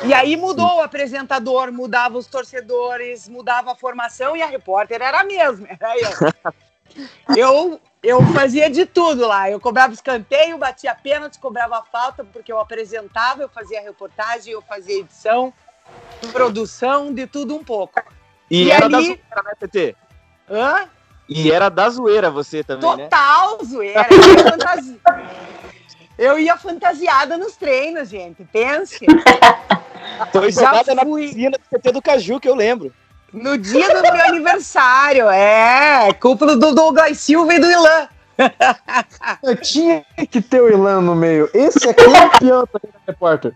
[0.04, 5.20] E aí mudou o apresentador, mudava os torcedores, mudava a formação e a repórter era
[5.20, 5.68] a mesma.
[5.68, 7.36] Era eu.
[7.36, 9.50] eu eu fazia de tudo lá.
[9.50, 15.00] Eu cobrava escanteio, batia pênalti, cobrava falta, porque eu apresentava, eu fazia reportagem, eu fazia
[15.00, 15.52] edição,
[16.32, 18.02] produção, de tudo um pouco.
[18.50, 18.92] E, e era ali...
[18.92, 19.96] da zoeira, né, PT?
[20.48, 20.88] Hã?
[21.30, 23.04] E era da zoeira você também, né?
[23.04, 23.64] Total né?
[23.64, 24.06] zoeira.
[24.10, 25.00] Eu ia, fantasi...
[26.18, 28.44] eu ia fantasiada nos treinos, gente.
[28.52, 29.06] Pense.
[30.32, 32.92] Foi jogada na piscina do CT do Caju, que eu lembro.
[33.32, 36.12] No dia do meu aniversário, é.
[36.14, 38.08] Culpa do Douglas Silva e do Ilan.
[39.42, 41.48] Eu tinha que ter o Ilan no meio.
[41.54, 43.54] Esse é campeão também repórter.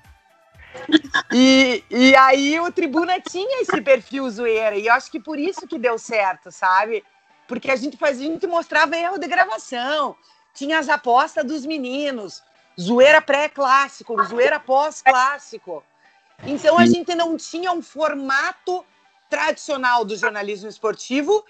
[1.32, 5.66] E, e aí o Tribuna tinha esse perfil zoeira, e eu acho que por isso
[5.66, 7.02] que deu certo, sabe?
[7.46, 10.16] Porque a gente fazia, a gente mostrava erro de gravação,
[10.54, 12.42] tinha as apostas dos meninos,
[12.80, 15.83] zoeira pré-clássico, zoeira pós-clássico.
[16.44, 18.85] Então a gente não tinha um formato
[19.28, 21.44] tradicional do jornalismo esportivo,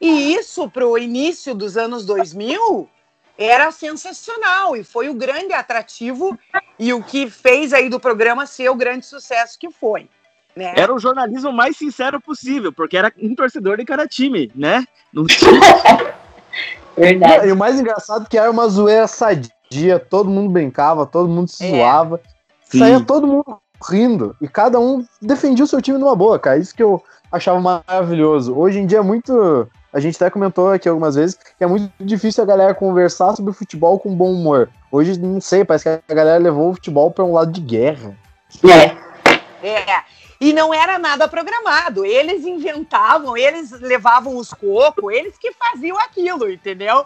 [0.00, 2.88] e isso para o início dos anos 2000
[3.36, 4.76] era sensacional.
[4.76, 6.38] E foi o grande atrativo
[6.78, 10.08] e o que fez aí do programa ser o grande sucesso que foi.
[10.58, 10.74] Né?
[10.76, 14.84] Era o jornalismo mais sincero possível, porque era um torcedor de cada time, né?
[15.12, 15.52] Não tinha...
[16.96, 17.46] Verdade.
[17.46, 21.46] E o mais engraçado é que era uma zoeira sadia, todo mundo brincava, todo mundo
[21.48, 21.70] se é.
[21.70, 22.20] zoava,
[22.64, 22.80] Sim.
[22.80, 26.58] saía todo mundo rindo e cada um defendia o seu time numa boa, cara.
[26.58, 28.52] Isso que eu achava maravilhoso.
[28.58, 31.90] Hoje em dia é muito a gente até comentou aqui algumas vezes que é muito
[32.00, 34.68] difícil a galera conversar sobre futebol com bom humor.
[34.90, 38.16] Hoje, não sei, parece que a galera levou o futebol para um lado de guerra.
[38.64, 39.66] É.
[39.66, 40.17] É.
[40.40, 42.04] E não era nada programado.
[42.04, 47.04] Eles inventavam, eles levavam os cocos, eles que faziam aquilo, entendeu?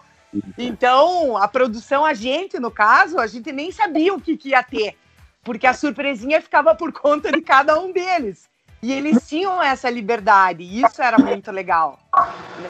[0.56, 4.62] Então, a produção, a gente, no caso, a gente nem sabia o que, que ia
[4.62, 4.96] ter.
[5.42, 8.50] Porque a surpresinha ficava por conta de cada um deles.
[8.82, 12.00] E eles tinham essa liberdade, e isso era muito legal,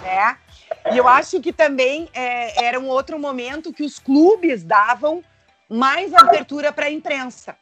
[0.02, 0.36] né?
[0.92, 5.24] E eu acho que também é, era um outro momento que os clubes davam
[5.70, 7.56] mais abertura para a imprensa.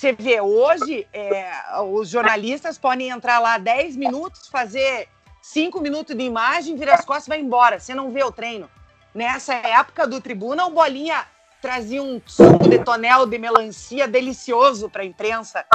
[0.00, 1.52] Você vê, hoje é,
[1.92, 5.08] os jornalistas podem entrar lá 10 minutos, fazer
[5.42, 7.78] 5 minutos de imagem, virar as costas e vai embora.
[7.78, 8.66] Você não vê o treino.
[9.14, 11.26] Nessa época do Tribuna, o Bolinha
[11.60, 15.66] trazia um suco de tonel de melancia delicioso para a imprensa.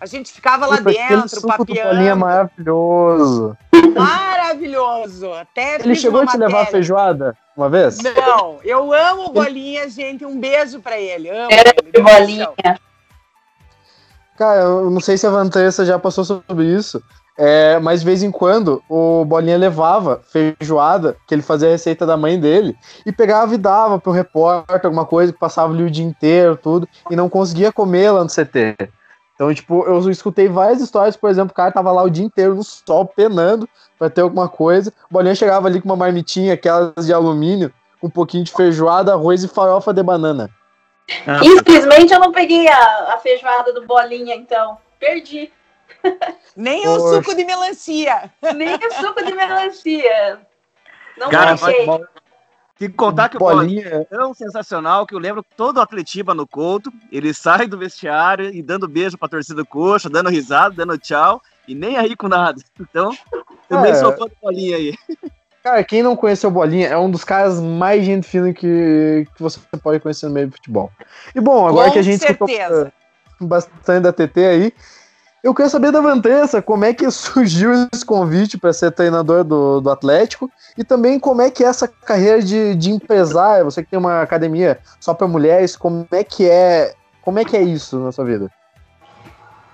[0.00, 2.00] A gente ficava lá dentro, papiando.
[2.00, 3.54] é maravilhoso.
[3.94, 5.30] Maravilhoso.
[5.34, 7.98] Até Ele chegou a te levar a feijoada uma vez?
[7.98, 10.24] Não, eu amo Bolinha, gente.
[10.24, 11.28] Um beijo pra ele.
[11.28, 12.02] Amo ele.
[12.02, 12.48] Bolinha.
[14.36, 17.02] Cara, eu não sei se a Vanessa já passou sobre isso.
[17.36, 22.06] É, mas de vez em quando o Bolinha levava feijoada, que ele fazia a receita
[22.06, 25.90] da mãe dele, e pegava e dava pro repórter alguma coisa que passava ali o
[25.90, 28.76] dia inteiro, tudo, e não conseguia comer lá no CT.
[29.34, 32.54] Então, tipo, eu escutei várias histórias, por exemplo, o cara tava lá o dia inteiro
[32.54, 33.68] no sol, penando
[33.98, 34.92] pra ter alguma coisa.
[35.10, 39.12] O Bolinha chegava ali com uma marmitinha, aquelas de alumínio, com um pouquinho de feijoada,
[39.12, 40.48] arroz e farofa de banana.
[41.26, 44.78] Ah, Infelizmente eu não peguei a, a feijoada do Bolinha, então.
[44.98, 45.52] Perdi.
[46.56, 46.96] Nem Poxa.
[46.96, 48.32] o suco de melancia.
[48.54, 50.40] Nem o suco de melancia.
[51.16, 53.80] Não Cara, tem que contar que Bolinha.
[53.80, 57.66] o Bolinha é tão sensacional que eu lembro todo o Atletiba no Couto, ele sai
[57.66, 61.96] do vestiário e dando beijo pra torcida do Coxa, dando risada, dando tchau, e nem
[61.96, 62.60] aí com nada.
[62.80, 63.16] Então,
[63.68, 63.94] também é.
[63.94, 64.94] sou fã do Bolinha aí.
[65.64, 69.42] Cara, quem não conheceu o Bolinha é um dos caras mais gente fina que, que
[69.42, 70.92] você pode conhecer no meio do futebol.
[71.34, 72.92] E bom, agora com que a gente certeza.
[73.40, 74.74] bastante da TT aí,
[75.42, 79.80] eu quero saber da Vanessa como é que surgiu esse convite para ser treinador do,
[79.80, 83.88] do Atlético e também como é que é essa carreira de, de empresário, você que
[83.88, 87.98] tem uma academia só para mulheres, como é que é como é que é isso
[87.98, 88.50] na sua vida?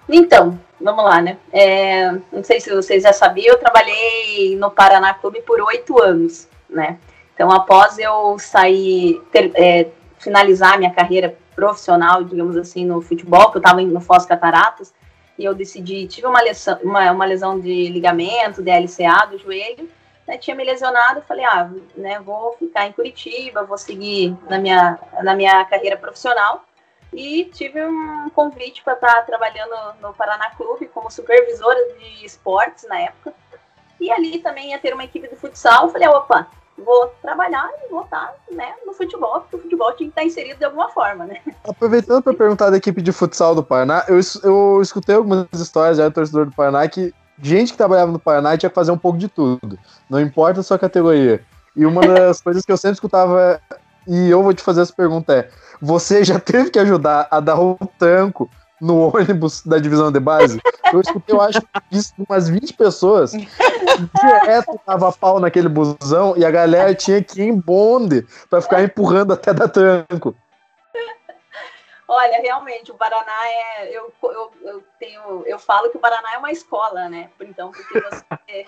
[0.09, 1.39] Então, vamos lá, né?
[1.53, 6.49] É, não sei se vocês já sabiam, eu trabalhei no Paraná Clube por oito anos,
[6.69, 6.99] né?
[7.35, 9.89] Então, após eu sair, ter, é,
[10.19, 14.93] finalizar minha carreira profissional, digamos assim, no futebol, que eu estava no Foz Cataratas,
[15.39, 19.89] e eu decidi, tive uma lesão, uma, uma lesão de ligamento, de LCA do joelho,
[20.27, 24.99] né, tinha me lesionado, falei, ah, né, vou ficar em Curitiba, vou seguir na minha,
[25.23, 26.65] na minha carreira profissional,
[27.13, 32.99] e tive um convite para estar trabalhando no Paraná Clube como supervisora de esportes na
[33.01, 33.35] época,
[34.01, 36.47] e ali também ia ter uma equipe de futsal, falei, opa,
[36.79, 40.59] vou trabalhar e vou estar né, no futebol, porque o futebol tinha que estar inserido
[40.59, 41.41] de alguma forma, né?
[41.69, 46.09] Aproveitando para perguntar da equipe de futsal do Paraná, eu, eu escutei algumas histórias já
[46.09, 49.19] do torcedor do Paraná que gente que trabalhava no Paraná tinha que fazer um pouco
[49.19, 51.45] de tudo, não importa a sua categoria.
[51.77, 53.61] E uma das coisas que eu sempre escutava,
[54.07, 57.61] e eu vou te fazer essa pergunta é: você já teve que ajudar a dar
[57.61, 60.61] um tranco no ônibus da divisão de base.
[60.93, 61.61] Eu escutei, eu acho,
[61.93, 63.33] isso de umas 20 pessoas.
[63.33, 68.83] Direto tava pau naquele busão e a galera tinha que ir em bonde para ficar
[68.83, 70.35] empurrando até dar tranco.
[72.09, 73.97] Olha, realmente, o Paraná é.
[73.97, 77.31] Eu, eu, eu, tenho, eu falo que o Paraná é uma escola, né?
[77.41, 78.67] Então, porque você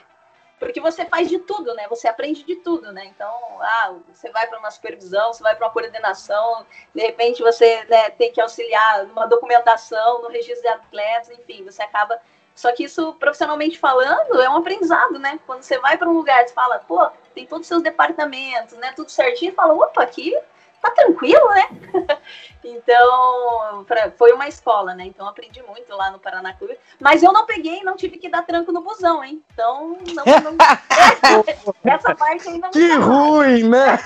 [0.62, 1.88] porque você faz de tudo, né?
[1.88, 3.04] Você aprende de tudo, né?
[3.06, 3.28] Então,
[3.60, 8.10] ah, você vai para uma supervisão, você vai para uma coordenação, de repente você né,
[8.10, 12.20] tem que auxiliar numa documentação, no registro de atletas, enfim, você acaba.
[12.54, 15.40] Só que isso, profissionalmente falando, é um aprendizado, né?
[15.46, 18.92] Quando você vai para um lugar, você fala, pô, tem todos os seus departamentos, né?
[18.94, 20.32] Tudo certinho, fala, opa, aqui
[20.82, 21.68] tá tranquilo, né?
[22.64, 25.04] então, pra, foi uma escola, né?
[25.04, 26.76] Então, aprendi muito lá no Paraná Clube.
[27.00, 29.42] Mas eu não peguei, não tive que dar tranco no busão, hein?
[29.52, 30.24] Então, não.
[30.24, 31.44] não
[31.84, 32.72] essa parte ainda não.
[32.72, 33.98] Que tá ruim, né?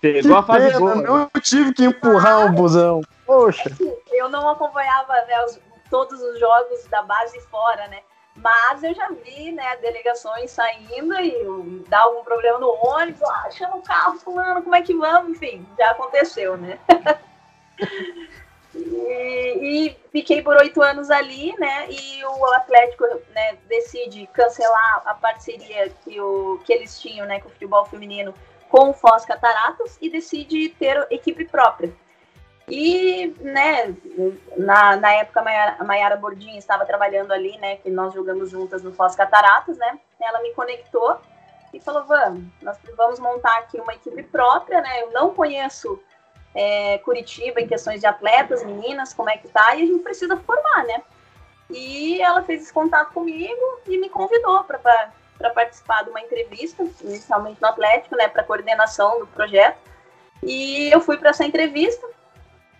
[0.00, 0.94] Pegou a fase pena, boa.
[0.94, 3.02] Não tive que empurrar o busão.
[3.26, 3.70] Poxa.
[4.12, 8.00] Eu não acompanhava né, os, todos os jogos da base fora, né?
[8.40, 13.76] Mas eu já vi, né, delegações saindo e dá algum problema no ônibus, ah, chama
[13.76, 15.30] o carro, fulano, como é que vamos?
[15.30, 16.78] Enfim, já aconteceu, né?
[18.74, 21.90] e, e, fiquei por oito anos ali, né?
[21.90, 27.48] E o Atlético né, decide cancelar a parceria que, o, que eles tinham né, com
[27.48, 28.32] o futebol feminino
[28.68, 31.92] com o Foz Cataratas e decide ter equipe própria.
[32.70, 33.94] E, né,
[34.56, 38.92] na, na época a Mayara Bordinha estava trabalhando ali, né, que nós jogamos juntas no
[38.92, 41.18] Foz Cataratas, né, ela me conectou
[41.72, 45.98] e falou, vamos, nós vamos montar aqui uma equipe própria, né, eu não conheço
[46.54, 50.36] é, Curitiba em questões de atletas, meninas, como é que tá, e a gente precisa
[50.36, 51.02] formar, né.
[51.70, 57.60] E ela fez esse contato comigo e me convidou para participar de uma entrevista, inicialmente
[57.60, 59.78] no Atlético, né, para coordenação do projeto.
[60.42, 62.06] E eu fui para essa entrevista,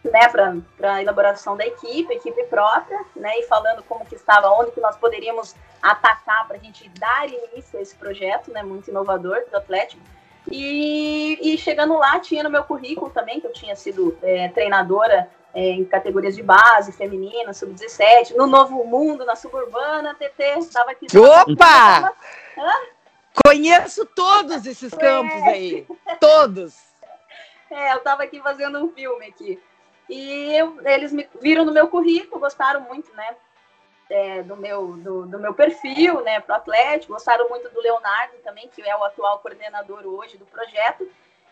[0.04, 0.28] né,
[0.76, 4.80] para a elaboração da equipe, equipe própria, né, e falando como que estava, onde que
[4.80, 9.56] nós poderíamos atacar para a gente dar início a esse projeto, né, muito inovador do
[9.56, 10.02] Atlético.
[10.50, 15.28] E, e chegando lá, tinha no meu currículo também que eu tinha sido é, treinadora
[15.54, 21.06] é, em categorias de base, feminina, sub-17, no Novo Mundo, na Suburbana, TT, estava aqui.
[21.18, 22.14] Opa!
[23.44, 25.86] Conheço todos esses campos aí,
[26.20, 26.88] todos.
[27.70, 29.60] É, eu estava aqui fazendo um filme aqui.
[30.08, 33.36] E eu, eles me viram no meu currículo, gostaram muito, né?
[34.10, 38.38] É, do, meu, do, do, meu perfil, né, para o Atlético, gostaram muito do Leonardo
[38.42, 41.06] também, que é o atual coordenador hoje do projeto.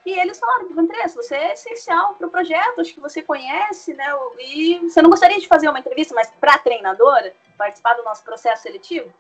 [0.07, 4.07] E eles falaram, Andressa, você é essencial para o projeto, acho que você conhece, né?
[4.39, 8.63] E você não gostaria de fazer uma entrevista, mas para treinadora, participar do nosso processo
[8.63, 9.13] seletivo?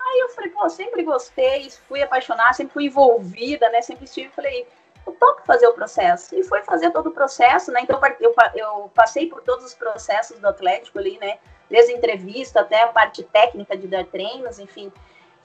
[0.00, 3.82] Aí eu falei, pô, sempre gostei, fui apaixonada, sempre fui envolvida, né?
[3.82, 4.66] Sempre estive, falei,
[5.06, 6.34] eu toco fazer o processo.
[6.34, 7.80] E foi fazer todo o processo, né?
[7.82, 11.38] Então eu, eu passei por todos os processos do Atlético ali, né?
[11.70, 14.92] Desde entrevista até a parte técnica de dar treinos, enfim.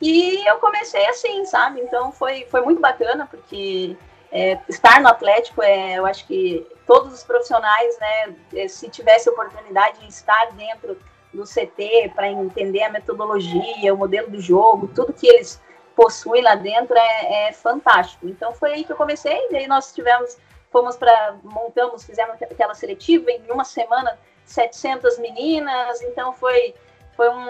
[0.01, 1.81] E eu comecei assim, sabe?
[1.81, 3.97] Então foi, foi muito bacana, porque
[4.31, 9.29] é, estar no Atlético, é, eu acho que todos os profissionais, né, é, se tivesse
[9.29, 10.97] oportunidade de estar dentro
[11.33, 15.61] do CT para entender a metodologia, o modelo do jogo, tudo que eles
[15.97, 18.29] possui lá dentro é, é fantástico.
[18.29, 20.37] Então foi aí que eu comecei, e aí nós tivemos,
[20.71, 26.75] fomos para, montamos, fizemos aquela seletiva em uma semana, 700 meninas, então foi
[27.15, 27.49] foi um,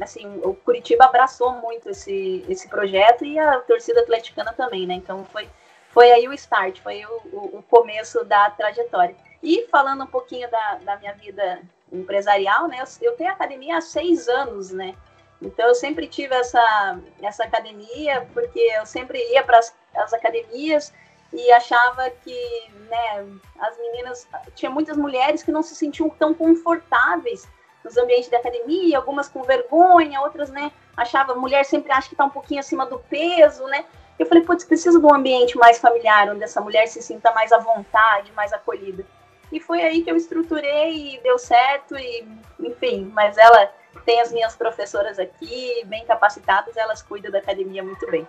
[0.00, 4.94] assim, o Curitiba abraçou muito esse, esse projeto e a torcida atleticana também, né?
[4.94, 5.50] Então foi,
[5.88, 9.16] foi aí o start, foi o, o, o começo da trajetória.
[9.42, 11.60] E falando um pouquinho da, da minha vida
[11.92, 12.78] empresarial, né?
[12.80, 14.94] Eu, eu tenho academia há seis anos, né?
[15.40, 20.92] Então eu sempre tive essa, essa academia, porque eu sempre ia para as academias
[21.32, 23.26] e achava que né,
[23.58, 27.48] as meninas, tinha muitas mulheres que não se sentiam tão confortáveis
[27.84, 32.24] nos ambientes da academia, algumas com vergonha, outras, né, achava, mulher sempre acha que está
[32.24, 33.86] um pouquinho acima do peso, né,
[34.18, 37.52] eu falei, putz, preciso de um ambiente mais familiar, onde essa mulher se sinta mais
[37.52, 39.02] à vontade, mais acolhida.
[39.50, 42.28] E foi aí que eu estruturei e deu certo, e
[42.60, 43.72] enfim, mas ela
[44.04, 48.26] tem as minhas professoras aqui, bem capacitadas, elas cuidam da academia muito bem.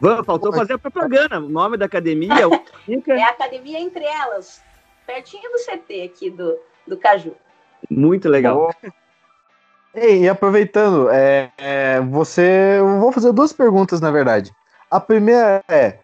[0.00, 1.38] Vamos, faltou fazer a propaganda.
[1.38, 2.48] O nome da academia
[2.86, 3.14] fica...
[3.14, 4.62] é a Academia Entre Elas,
[5.06, 7.36] pertinho do CT aqui do, do Caju.
[7.90, 8.74] Muito legal.
[9.94, 12.78] Ei, e aproveitando, é, é, você.
[12.78, 14.52] Eu vou fazer duas perguntas, na verdade.
[14.90, 15.98] A primeira é: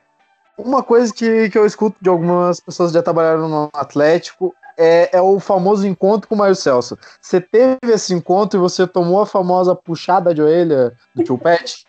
[0.59, 5.17] uma coisa que, que eu escuto de algumas pessoas que já trabalharam no Atlético é,
[5.17, 6.99] é o famoso encontro com o Mário Celso.
[7.21, 11.85] Você teve esse encontro e você tomou a famosa puxada de orelha do tio Pet?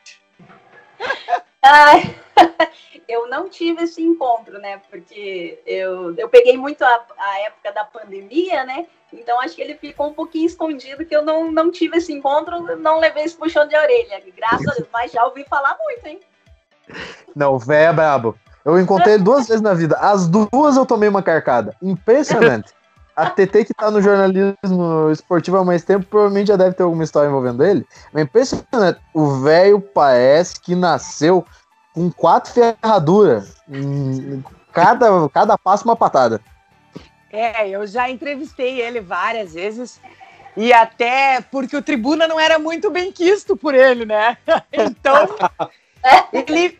[1.62, 2.15] Ai,
[3.08, 4.81] eu não tive esse encontro, né?
[4.90, 8.85] Porque eu, eu peguei muito a, a época da pandemia, né?
[9.12, 12.77] Então acho que ele ficou um pouquinho escondido, que eu não, não tive esse encontro,
[12.77, 14.21] não levei esse puxão de orelha.
[14.35, 16.19] Graças a Deus, mas já ouvi falar muito, hein?
[17.35, 18.38] Não, é brabo.
[18.65, 19.98] Eu encontrei ele duas vezes na vida.
[19.98, 21.75] As duas eu tomei uma carcada.
[21.81, 22.73] Impressionante.
[23.18, 27.04] A TT que tá no jornalismo esportivo há mais tempo, provavelmente já deve ter alguma
[27.04, 27.84] história envolvendo ele.
[28.13, 29.00] Mas impressionante.
[29.12, 31.44] O velho parece que nasceu
[31.96, 33.56] com quatro ferraduras.
[34.72, 36.40] Cada, cada passo uma patada.
[37.32, 40.00] É, eu já entrevistei ele várias vezes.
[40.56, 44.38] E até porque o Tribuna não era muito bem quisto por ele, né?
[44.72, 45.28] Então,
[46.32, 46.80] ele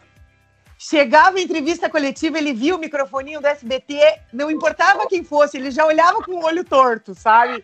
[0.78, 5.72] chegava em entrevista coletiva, ele via o microfoninho do SBT, não importava quem fosse, ele
[5.72, 7.64] já olhava com o olho torto, sabe?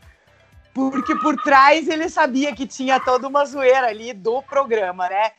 [0.74, 5.32] Porque por trás ele sabia que tinha toda uma zoeira ali do programa, né?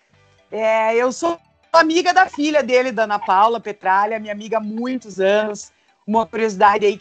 [0.51, 1.41] É, eu sou
[1.73, 5.73] amiga da filha dele, da Ana Paula Petralha, minha amiga há muitos anos.
[6.07, 7.01] Uma curiosidade aí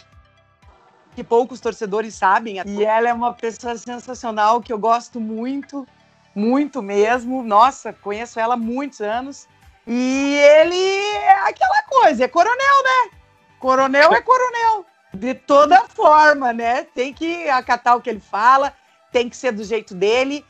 [1.16, 2.58] que poucos torcedores sabem.
[2.66, 5.88] E ela é uma pessoa sensacional que eu gosto muito,
[6.34, 7.44] muito mesmo.
[7.44, 9.48] Nossa, conheço ela há muitos anos.
[9.86, 13.18] E ele é aquela coisa, é coronel, né?
[13.60, 14.86] Coronel é coronel.
[15.14, 16.84] De toda forma, né?
[16.84, 18.74] Tem que acatar o que ele fala,
[19.12, 20.46] tem que ser do jeito dele.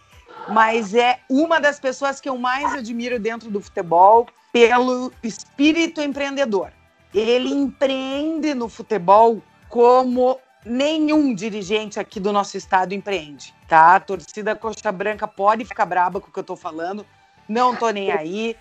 [0.47, 6.71] Mas é uma das pessoas que eu mais admiro dentro do futebol pelo espírito empreendedor.
[7.13, 13.95] Ele empreende no futebol como nenhum dirigente aqui do nosso estado empreende, tá?
[13.95, 17.05] A torcida Coxa Branca pode ficar braba com o que eu tô falando,
[17.47, 18.55] não tô nem aí,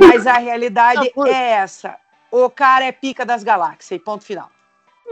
[0.00, 1.96] mas a realidade é essa.
[2.30, 4.50] O cara é pica das galáxias, e ponto final.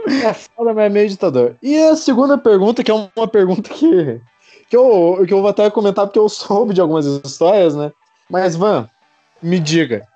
[0.05, 1.55] É foda, mas é meio ditador.
[1.61, 4.21] E a segunda pergunta, que é uma pergunta que,
[4.69, 7.91] que, eu, que eu vou até comentar porque eu soube de algumas histórias, né?
[8.29, 8.87] Mas, Van,
[9.41, 10.07] me diga,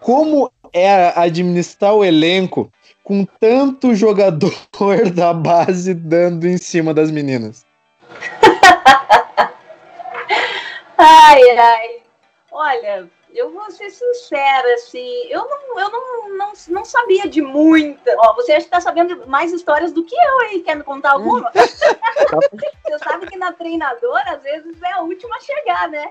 [0.00, 2.70] como é administrar o elenco
[3.04, 4.54] com tanto jogador
[5.14, 7.66] da base dando em cima das meninas?
[10.96, 12.07] ai, ai.
[12.60, 18.12] Olha, eu vou ser sincera, assim, eu não, eu não, não, não sabia de muita.
[18.18, 21.12] Ó, você acha que tá sabendo mais histórias do que eu aí, quer me contar
[21.12, 21.52] alguma?
[21.54, 26.10] você sabe que na treinadora, às vezes, é a última a chegar, né?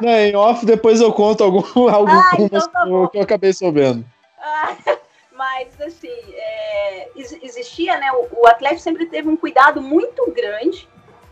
[0.00, 4.06] Não, em off depois eu conto algum, algumas ah, então tá que eu acabei sabendo.
[4.40, 4.76] Ah,
[5.34, 8.12] mas, assim, é, existia, né?
[8.12, 10.88] O, o Atlético sempre teve um cuidado muito grande,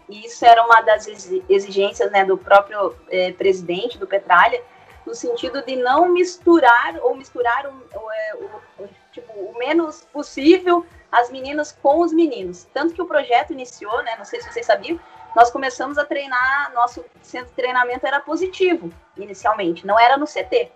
[0.08, 1.06] e isso era uma das
[1.48, 4.62] exigências né, do próprio é, presidente do Petralha,
[5.04, 8.34] no sentido de não misturar ou misturar é,
[8.78, 12.66] o, tipo, o menos possível as meninas com os meninos.
[12.74, 14.16] Tanto que o projeto iniciou, né?
[14.18, 14.98] Não sei se vocês sabiam,
[15.34, 20.72] nós começamos a treinar, nosso centro de treinamento era positivo, inicialmente, não era no CT.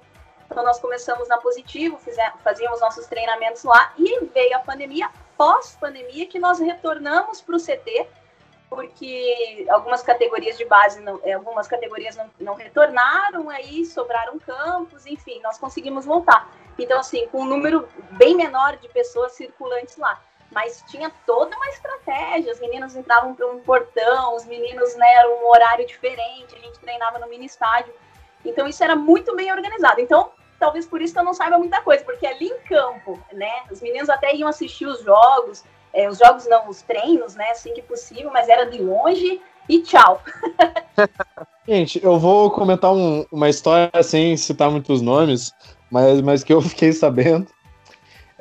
[0.51, 1.99] Então, nós começamos na Positivo,
[2.43, 8.09] fazíamos nossos treinamentos lá e veio a pandemia, pós-pandemia, que nós retornamos para o CT,
[8.71, 15.05] porque algumas categorias de base, não, eh, algumas categorias não, não retornaram, aí sobraram campos,
[15.07, 16.49] enfim, nós conseguimos voltar.
[16.79, 20.23] Então, assim, com um número bem menor de pessoas circulantes lá.
[20.53, 25.49] Mas tinha toda uma estratégia, as meninas entravam para um portão, os meninos, né, um
[25.49, 27.93] horário diferente, a gente treinava no mini estádio.
[28.45, 30.01] Então, isso era muito bem organizado.
[30.01, 33.65] Então, talvez por isso que eu não saiba muita coisa, porque ali em campo, né,
[33.71, 37.73] os meninos até iam assistir os jogos, é, os jogos não, os treinos, né, assim
[37.75, 40.23] que possível, mas era de longe e tchau.
[41.67, 45.53] Gente, eu vou comentar um, uma história sem citar muitos nomes,
[45.91, 47.47] mas, mas que eu fiquei sabendo.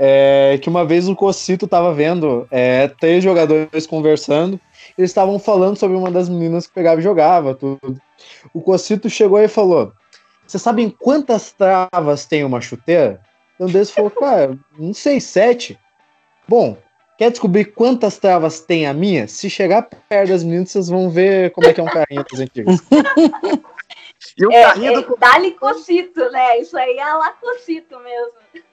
[0.02, 4.58] É, que uma vez o Cocito estava vendo é, três jogadores conversando,
[4.98, 8.00] eles estavam falando sobre uma das meninas que pegava e jogava, tudo.
[8.54, 9.92] O Cocito chegou e falou:
[10.50, 13.22] vocês sabem quantas travas tem uma chuteira?
[13.60, 15.78] Um deles falou, cara, não sei, sete.
[16.48, 16.76] Bom,
[17.20, 19.28] quer descobrir quantas travas tem a minha?
[19.28, 22.40] Se chegar perto das meninas, vocês vão ver como é que é um carrinho dos
[22.40, 22.80] antigos.
[24.38, 25.18] e o é, carrinho é, do...
[25.18, 26.60] Dá-lhe cocito, né?
[26.60, 28.64] Isso aí é lá cocito mesmo.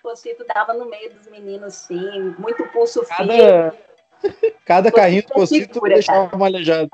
[0.00, 2.36] cocito dava no meio dos meninos, sim.
[2.38, 4.52] Muito pulso cada, fino.
[4.64, 6.38] Cada carrinho do cocito deixava cara.
[6.38, 6.90] malejado.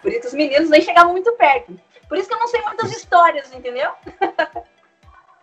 [0.00, 1.78] Por isso os meninos nem chegavam muito perto.
[2.08, 3.90] Por isso que eu não sei muitas histórias, entendeu?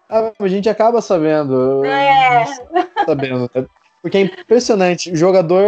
[0.10, 1.86] Ah, a gente acaba sabendo.
[1.86, 2.46] É.
[3.06, 3.50] Sabendo.
[3.54, 3.66] Né?
[4.02, 5.12] Porque é impressionante.
[5.12, 5.64] O jogador,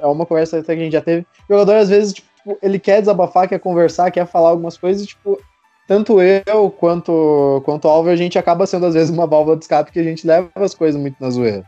[0.00, 1.26] é uma conversa que a gente já teve.
[1.48, 5.06] O jogador, às vezes, tipo, ele quer desabafar, quer conversar, quer falar algumas coisas, e,
[5.06, 5.40] tipo,
[5.86, 9.64] tanto eu quanto, quanto o Álvaro, a gente acaba sendo, às vezes, uma válvula de
[9.64, 11.64] escape que a gente leva as coisas muito na zoeira.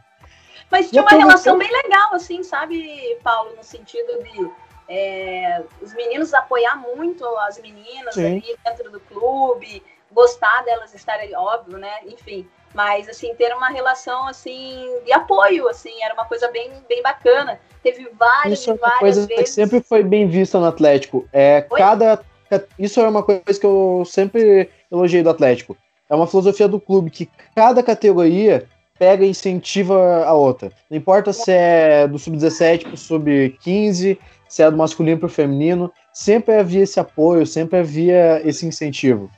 [0.70, 4.50] Mas tinha uma relação bem legal, assim, sabe, Paulo, no sentido de
[4.88, 8.26] é, os meninos apoiar muito as meninas Sim.
[8.26, 9.82] ali dentro do clube,
[10.12, 11.92] gostar delas estarem, óbvio, né?
[12.06, 17.02] Enfim, mas assim ter uma relação assim de apoio, assim, era uma coisa bem, bem
[17.02, 17.60] bacana.
[17.82, 19.44] Teve várias, isso é várias coisa vezes.
[19.44, 21.26] Que sempre foi bem vista no Atlético.
[21.32, 21.78] É Oi?
[21.78, 22.20] cada
[22.78, 25.76] isso é uma coisa que eu sempre elogiei do Atlético.
[26.08, 28.66] É uma filosofia do clube que cada categoria
[28.98, 30.70] pega e incentiva a outra.
[30.90, 36.56] Não importa se é do sub-17 pro sub-15, se é do masculino pro feminino, sempre
[36.56, 39.30] havia esse apoio, sempre havia esse incentivo.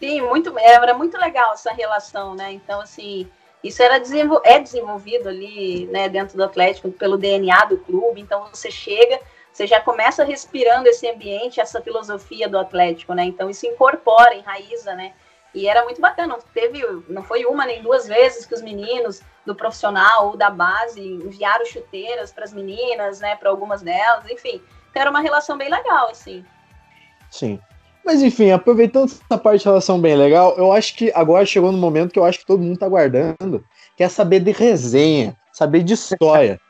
[0.00, 2.52] Sim, muito, era muito legal essa relação, né?
[2.52, 3.30] Então, assim,
[3.62, 3.96] isso era
[4.44, 8.18] é desenvolvido ali, né, dentro do Atlético, pelo DNA do clube.
[8.18, 9.20] Então, você chega,
[9.52, 13.24] você já começa respirando esse ambiente, essa filosofia do Atlético, né?
[13.24, 15.12] Então, isso incorpora, enraiza, né?
[15.52, 16.38] E era muito bacana.
[16.54, 21.02] Teve, não foi uma nem duas vezes que os meninos do profissional ou da base
[21.02, 23.36] enviaram chuteiras para as meninas, né?
[23.36, 24.62] Para algumas delas, enfim.
[24.90, 26.42] Então, era uma relação bem legal, assim.
[27.30, 27.60] Sim.
[28.10, 31.78] Mas enfim, aproveitando essa parte de relação bem legal, eu acho que agora chegou no
[31.78, 33.64] momento que eu acho que todo mundo tá aguardando,
[33.96, 36.60] que é saber de resenha, saber de história.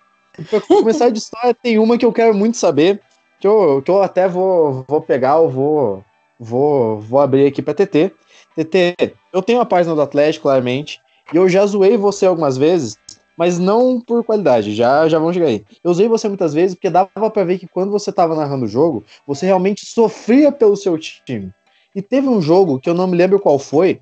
[0.51, 3.01] Pra começar de história, tem uma que eu quero muito saber,
[3.41, 6.05] que eu, que eu até vou, vou pegar, eu vou,
[6.39, 8.13] vou, vou abrir aqui pra TT.
[8.55, 11.01] TT, eu tenho a página do Atlético, claramente,
[11.33, 12.99] e eu já zoei você algumas vezes,
[13.41, 15.65] mas não por qualidade, já, já vamos chegar aí.
[15.83, 18.69] Eu usei você muitas vezes porque dava para ver que quando você estava narrando o
[18.69, 21.51] jogo, você realmente sofria pelo seu time.
[21.97, 23.99] E teve um jogo que eu não me lembro qual foi,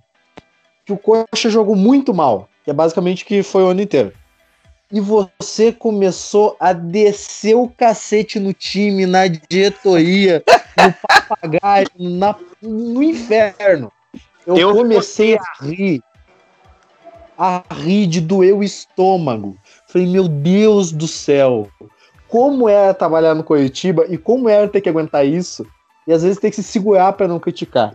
[0.85, 4.13] que o Coxa jogou muito mal, que é basicamente que foi o ano inteiro.
[4.91, 10.43] E você começou a descer o cacete no time, na diretoria,
[10.77, 13.93] no papagaio, na, no inferno.
[14.45, 16.03] Eu, eu comecei a rir
[17.39, 19.57] a rir de doer o estômago.
[19.87, 21.69] Falei, meu Deus do céu,
[22.27, 25.65] como era trabalhar no Curitiba e como era ter que aguentar isso
[26.07, 27.95] e às vezes ter que se segurar para não criticar.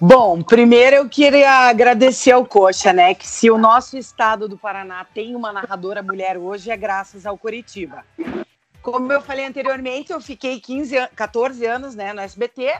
[0.00, 3.14] Bom, primeiro eu queria agradecer ao Coxa, né?
[3.14, 7.36] Que se o nosso estado do Paraná tem uma narradora mulher hoje é graças ao
[7.36, 8.04] Curitiba.
[8.80, 12.74] Como eu falei anteriormente, eu fiquei 15, 14 anos né, no SBT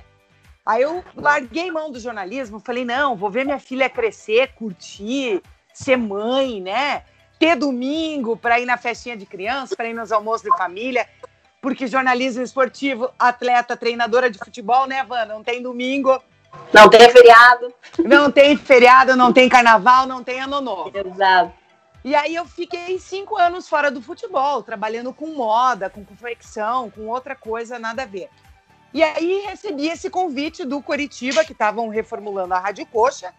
[0.68, 5.42] Aí eu larguei mão do jornalismo, falei, não, vou ver minha filha crescer, curtir,
[5.72, 7.04] ser mãe, né?
[7.38, 11.08] Ter domingo para ir na festinha de criança, para ir nos almoços de família,
[11.62, 15.24] porque jornalismo esportivo, atleta, treinadora de futebol, né, Van?
[15.24, 16.22] Não tem domingo.
[16.70, 17.74] Não tem feriado.
[18.00, 20.92] Não tem feriado, não tem carnaval, não tem ano novo.
[20.94, 21.50] Exato.
[22.04, 27.06] E aí eu fiquei cinco anos fora do futebol, trabalhando com moda, com confecção, com
[27.06, 28.28] outra coisa, nada a ver.
[28.92, 33.32] E aí recebi esse convite do Coritiba, que estavam reformulando a Rádio Coxa,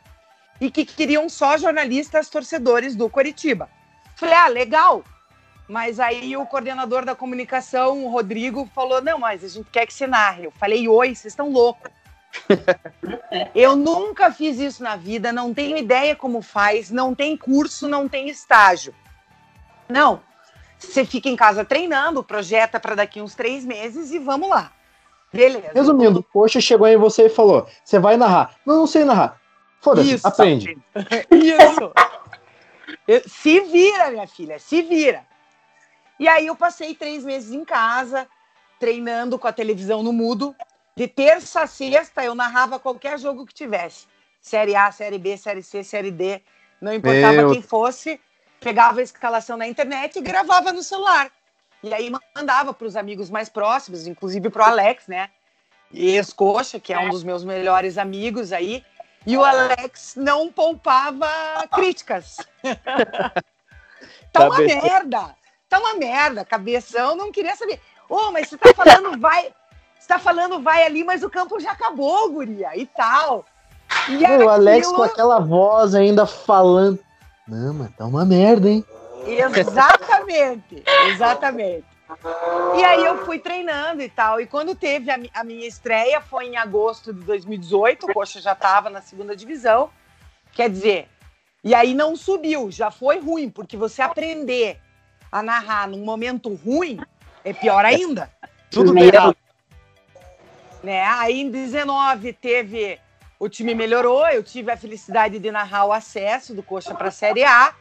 [0.61, 3.69] e que queriam só jornalistas torcedores do Coritiba.
[4.15, 5.03] Falei, ah, legal.
[5.67, 9.93] Mas aí o coordenador da comunicação, o Rodrigo, falou: não, mas a gente quer que
[9.93, 10.45] você narre.
[10.45, 11.91] Eu falei, oi, vocês estão loucos.
[13.55, 18.07] eu nunca fiz isso na vida, não tenho ideia como faz, não tem curso, não
[18.07, 18.93] tem estágio.
[19.87, 20.21] Não,
[20.77, 24.71] você fica em casa treinando, projeta para daqui uns três meses e vamos lá.
[25.31, 25.71] Beleza.
[25.73, 28.55] Resumindo, o chegou aí em você e falou: você vai narrar.
[28.65, 29.39] Não, não sei narrar.
[29.79, 30.77] Foda-se, aprende.
[31.31, 31.91] Isso.
[33.27, 35.23] se vira, minha filha, se vira.
[36.19, 38.27] E aí eu passei três meses em casa,
[38.79, 40.53] treinando com a televisão no mudo.
[40.95, 44.05] De terça a sexta eu narrava qualquer jogo que tivesse.
[44.41, 46.41] Série A, Série B, Série C, Série D.
[46.81, 47.51] Não importava Meu...
[47.51, 48.19] quem fosse.
[48.59, 51.31] Pegava a escalação na internet e gravava no celular.
[51.81, 55.29] E aí mandava para os amigos mais próximos, inclusive para o Alex, né?
[55.93, 58.83] Ex-coxa, que é um dos meus melhores amigos aí.
[59.25, 61.27] E o Alex não poupava
[61.73, 62.37] críticas.
[64.31, 65.35] tá uma merda!
[65.67, 66.43] Tá uma merda.
[66.43, 67.79] Cabeção não queria saber.
[68.09, 69.53] Ô, oh, mas você tá falando vai.
[69.99, 73.45] Você tá falando vai ali, mas o campo já acabou, guria, e tal.
[74.07, 76.99] E o Alex com aquela voz ainda falando.
[77.47, 78.83] Não, mas tá uma merda, hein?
[79.25, 81.85] Exatamente, exatamente.
[82.75, 84.41] E aí eu fui treinando e tal.
[84.41, 88.53] E quando teve a, a minha estreia, foi em agosto de 2018, o Coxa já
[88.53, 89.89] estava na segunda divisão.
[90.53, 91.07] Quer dizer,
[91.63, 94.79] e aí não subiu, já foi ruim, porque você aprender
[95.31, 96.99] a narrar num momento ruim
[97.43, 98.31] é pior ainda.
[98.71, 99.37] Tudo errado.
[100.81, 101.03] Né?
[101.03, 102.99] Aí em 19 teve
[103.37, 107.11] o time melhorou, eu tive a felicidade de narrar o acesso do Coxa para a
[107.11, 107.73] Série A.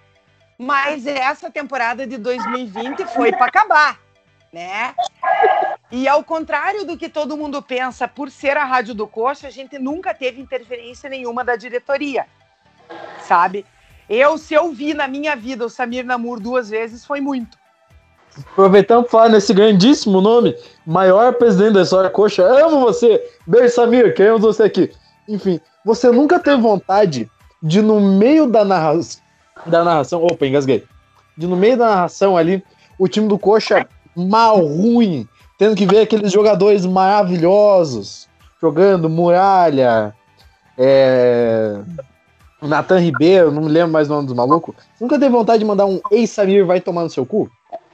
[0.58, 4.00] Mas essa temporada de 2020 foi para acabar,
[4.52, 4.92] né?
[5.90, 9.50] E ao contrário do que todo mundo pensa, por ser a Rádio do Coxa, a
[9.50, 12.26] gente nunca teve interferência nenhuma da diretoria,
[13.20, 13.64] sabe?
[14.10, 17.56] Eu, se eu vi na minha vida o Samir Namur duas vezes, foi muito.
[18.52, 23.22] Aproveitando para falar nesse grandíssimo nome, maior presidente da história coxa, amo você!
[23.46, 24.92] Beijo, Samir, queremos você aqui.
[25.28, 27.30] Enfim, você nunca teve vontade
[27.62, 29.20] de, no meio da narração,
[29.66, 30.22] da narração.
[30.22, 30.84] Opa, engasguei.
[31.36, 32.62] De no meio da narração ali,
[32.98, 33.86] o time do Coxa
[34.16, 38.28] mal, ruim, tendo que ver aqueles jogadores maravilhosos
[38.60, 40.14] jogando, Muralha,
[40.76, 41.80] é...
[42.60, 44.74] Nathan Ribeiro, não me lembro mais o nome dos malucos.
[45.00, 47.48] Nunca teve vontade de mandar um Ei Samir vai tomar no seu cu?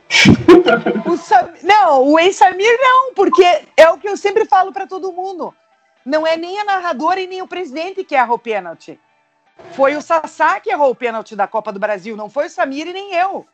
[1.07, 1.51] o Sam...
[1.63, 3.45] Não, o ex-Samir não, porque
[3.77, 5.53] é o que eu sempre falo para todo mundo.
[6.05, 8.99] Não é nem a narradora e nem o presidente que errou o pênalti.
[9.73, 12.87] Foi o Sassá que errou o pênalti da Copa do Brasil, não foi o Samir
[12.87, 13.47] e nem eu.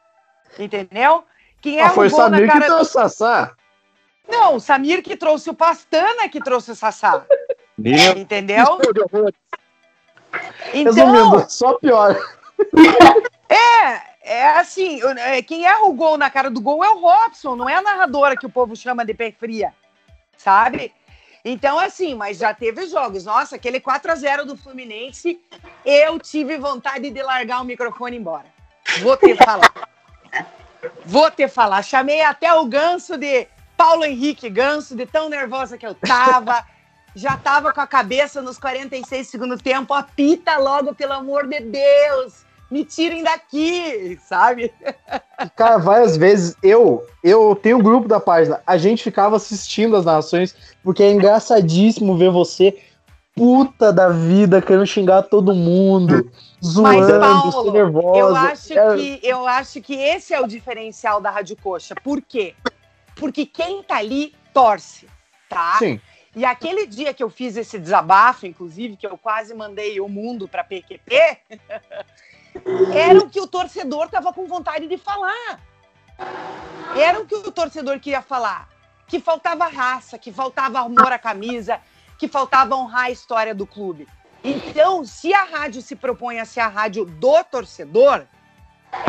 [0.59, 1.25] Entendeu?
[1.61, 2.61] Quem ah, foi o Samir cara...
[2.61, 3.53] que trouxe o Sassá.
[4.29, 7.25] Não, o Samir que trouxe o Pastana que trouxe o Sassá.
[7.77, 8.79] Meu Entendeu?
[10.73, 12.17] Então, Resumindo, só pior.
[13.49, 17.57] É, é assim, é, quem erra o gol na cara do gol é o Robson,
[17.57, 19.73] não é a narradora que o povo chama de pé fria,
[20.37, 20.93] sabe?
[21.45, 23.25] Então, assim, mas já teve jogos.
[23.25, 25.41] Nossa, aquele 4 a 0 do Fluminense,
[25.85, 28.47] eu tive vontade de largar o microfone e ir embora.
[29.01, 29.73] Vou ter falar.
[31.05, 31.83] Vou ter falar.
[31.83, 36.65] Chamei até o ganso de Paulo Henrique Ganso, de tão nervosa que eu tava.
[37.15, 39.95] Já tava com a cabeça nos 46 segundos tempo.
[39.95, 44.73] Apita logo, pelo amor de Deus me tirem daqui, sabe?
[45.57, 50.05] Cara, várias vezes eu, eu tenho um grupo da página, a gente ficava assistindo as
[50.05, 52.79] narrações, porque é engraçadíssimo ver você
[53.35, 56.31] puta da vida, querendo xingar todo mundo,
[56.63, 58.19] zoando, Mas, Paulo, nervosa.
[58.19, 58.97] Eu acho, é...
[58.97, 61.95] que, eu acho que esse é o diferencial da Rádio Coxa.
[61.95, 62.55] Por quê?
[63.15, 65.07] Porque quem tá ali torce,
[65.49, 65.77] tá?
[65.79, 66.01] Sim.
[66.35, 70.47] E aquele dia que eu fiz esse desabafo, inclusive, que eu quase mandei o mundo
[70.47, 71.39] para PQP,
[72.93, 75.61] era o que o torcedor estava com vontade de falar.
[76.97, 78.69] Era o que o torcedor queria falar.
[79.07, 81.81] Que faltava raça, que faltava amor à camisa,
[82.19, 84.07] que faltava honrar a história do clube.
[84.43, 88.27] Então, se a rádio se propõe a ser a rádio do torcedor,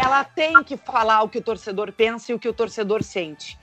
[0.02, 3.58] ela tem que falar o que o torcedor pensa e o que o torcedor sente.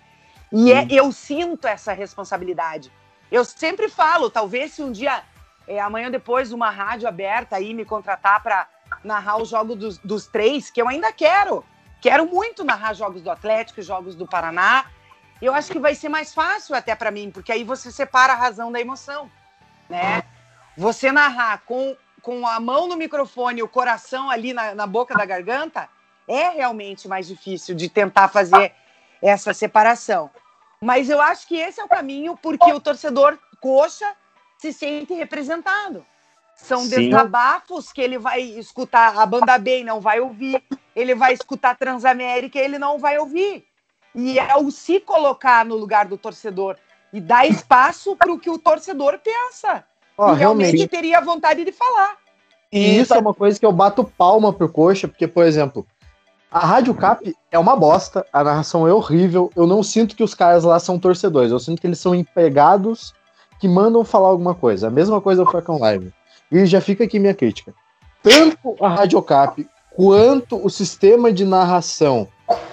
[0.52, 2.90] E é, eu sinto essa responsabilidade.
[3.30, 5.22] Eu sempre falo, talvez se um dia,
[5.66, 8.66] é, amanhã depois, uma rádio aberta aí me contratar para
[9.02, 11.64] narrar os jogos dos, dos três, que eu ainda quero.
[12.00, 14.86] Quero muito narrar jogos do Atlético, jogos do Paraná.
[15.40, 18.36] Eu acho que vai ser mais fácil até para mim, porque aí você separa a
[18.36, 19.30] razão da emoção,
[19.88, 20.22] né?
[20.76, 25.24] Você narrar com, com a mão no microfone, o coração ali na, na boca da
[25.24, 25.88] garganta,
[26.26, 28.72] é realmente mais difícil de tentar fazer
[29.22, 30.30] essa separação.
[30.80, 34.14] Mas eu acho que esse é o caminho porque o torcedor coxa
[34.58, 36.04] se sente representado.
[36.58, 37.08] São Sim.
[37.08, 40.62] desabafos que ele vai escutar a banda B e não vai ouvir.
[40.94, 43.64] Ele vai escutar Transamérica e ele não vai ouvir.
[44.14, 46.76] E é o se colocar no lugar do torcedor
[47.12, 49.84] e dar espaço para o que o torcedor pensa.
[50.16, 52.16] Oh, e realmente, realmente teria vontade de falar.
[52.72, 55.86] E isso é uma coisa que eu bato palma pro Coxa, porque, por exemplo,
[56.50, 59.50] a Rádio Cap é uma bosta, a narração é horrível.
[59.54, 63.14] Eu não sinto que os caras lá são torcedores, eu sinto que eles são empregados
[63.60, 64.88] que mandam falar alguma coisa.
[64.88, 66.12] A mesma coisa do Facão Live.
[66.50, 67.74] E já fica aqui minha crítica.
[68.22, 72.28] Tanto a Radiocap quanto o sistema de narração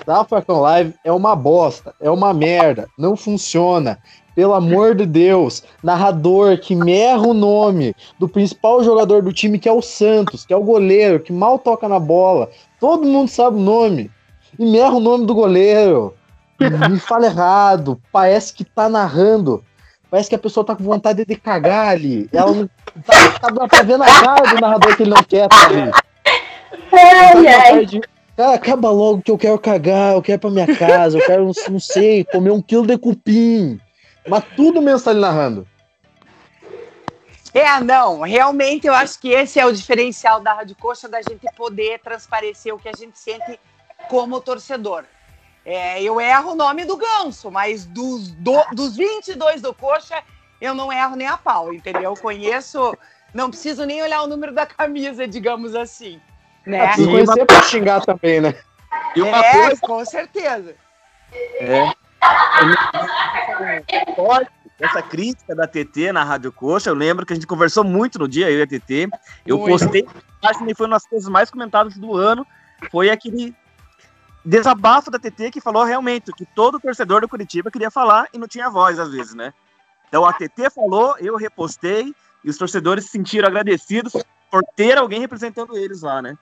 [0.06, 4.00] da Facão Live é uma bosta, é uma merda, não funciona.
[4.36, 9.70] Pelo amor de Deus, narrador que merra o nome do principal jogador do time, que
[9.70, 12.50] é o Santos, que é o goleiro, que mal toca na bola.
[12.80, 14.12] Todo mundo sabe o nome.
[14.60, 16.14] E merra o nome do goleiro.
[16.60, 19.64] Me fala errado, parece que tá narrando
[20.16, 22.30] Parece que a pessoa tá com vontade de cagar ali.
[22.32, 22.70] Ela não
[23.06, 25.92] tá, tá, tá vendo a cara do narrador que ele não quer tá ali.
[26.94, 27.86] Ai, ai.
[27.86, 28.00] De,
[28.38, 31.52] cara, acaba logo que eu quero cagar, eu quero ir pra minha casa, eu quero,
[31.70, 33.78] não sei, comer um quilo de cupim.
[34.26, 35.68] Mas tudo mesmo tá ali narrando.
[37.54, 41.46] É, não, realmente eu acho que esse é o diferencial da Rádio Coxa, da gente
[41.58, 43.60] poder transparecer o que a gente sente
[44.08, 45.04] como torcedor.
[45.66, 50.22] É, eu erro o nome do ganso, mas dos, do, dos 22 do Coxa,
[50.62, 52.04] eu não erro nem a pau, entendeu?
[52.04, 52.96] Eu conheço,
[53.34, 56.22] não preciso nem olhar o número da camisa, digamos assim.
[56.68, 56.94] Né?
[57.00, 57.46] E conhecer uma...
[57.48, 58.56] pra xingar também, né?
[59.16, 59.82] E uma é, coisa...
[59.82, 60.76] com certeza.
[61.60, 61.92] É.
[64.80, 68.28] Essa crítica da TT na Rádio Coxa, eu lembro que a gente conversou muito no
[68.28, 69.10] dia, eu e a TT.
[69.46, 69.72] Eu muito.
[69.72, 70.06] postei,
[70.44, 72.46] acho que foi uma das coisas mais comentadas do ano.
[72.92, 73.56] Foi aquele
[74.46, 78.48] desabafo da TT que falou realmente que todo torcedor do Curitiba queria falar e não
[78.48, 79.54] tinha voz às vezes, né?
[80.08, 84.14] Então a TT falou, eu repostei e os torcedores se sentiram agradecidos
[84.52, 86.38] por ter alguém representando eles lá, né?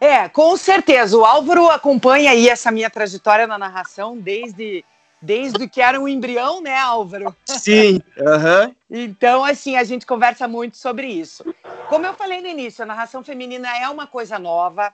[0.00, 1.16] É, com certeza.
[1.16, 4.84] O Álvaro acompanha aí essa minha trajetória na narração desde
[5.20, 7.34] desde que era um embrião, né, Álvaro?
[7.46, 7.98] Sim.
[8.18, 8.74] Uhum.
[8.90, 11.42] então, assim, a gente conversa muito sobre isso.
[11.88, 14.92] Como eu falei no início, a narração feminina é uma coisa nova.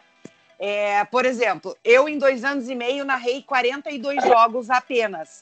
[0.62, 5.40] É, por exemplo, eu em dois anos e meio narrei 42 jogos apenas.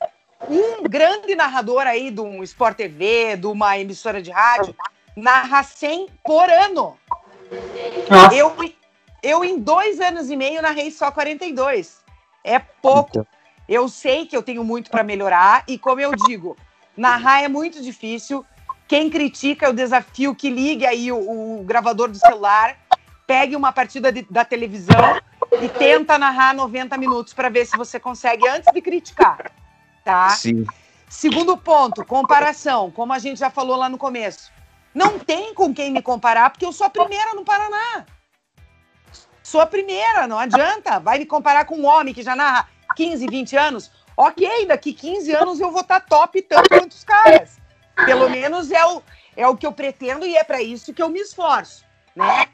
[0.49, 4.73] Um grande narrador aí de um Sport TV, de uma emissora de rádio,
[5.17, 6.97] narra 100 por ano.
[8.33, 8.55] Eu,
[9.21, 11.99] eu, em dois anos e meio, narrei só 42.
[12.45, 13.11] É pouco.
[13.11, 13.27] Então.
[13.69, 16.57] Eu sei que eu tenho muito para melhorar e, como eu digo,
[16.97, 18.45] narrar é muito difícil.
[18.87, 21.19] Quem critica o desafio que ligue aí o,
[21.59, 22.79] o gravador do celular,
[23.29, 25.21] pegue uma partida de, da televisão
[25.61, 29.53] e tenta narrar 90 minutos para ver se você consegue antes de criticar,
[30.03, 30.31] tá?
[30.31, 30.65] Sim.
[31.11, 34.51] Segundo ponto, comparação, como a gente já falou lá no começo.
[34.95, 38.07] Não tem com quem me comparar, porque eu sou a primeira no Paraná.
[39.43, 40.99] Sou a primeira, não adianta.
[40.99, 42.67] Vai me comparar com um homem que já narra
[42.97, 43.93] 15, 20 anos.
[44.17, 47.59] Ok, daqui 15 anos eu vou estar tá top tanto quanto os caras.
[48.07, 49.03] Pelo menos é o,
[49.37, 51.85] é o que eu pretendo e é para isso que eu me esforço,
[52.17, 52.47] né?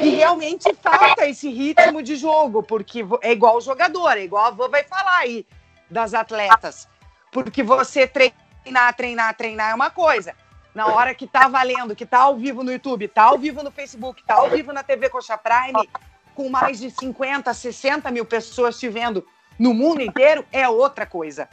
[0.00, 4.50] E realmente falta esse ritmo de jogo, porque é igual o jogador, é igual a
[4.50, 5.46] Van vai falar aí
[5.90, 6.88] das atletas.
[7.30, 10.34] Porque você treinar, treinar, treinar é uma coisa.
[10.74, 13.70] Na hora que tá valendo, que tá ao vivo no YouTube, tá ao vivo no
[13.70, 15.88] Facebook, tá ao vivo na TV Coxa Prime,
[16.34, 19.26] com mais de 50, 60 mil pessoas te vendo
[19.58, 21.48] no mundo inteiro, é outra coisa.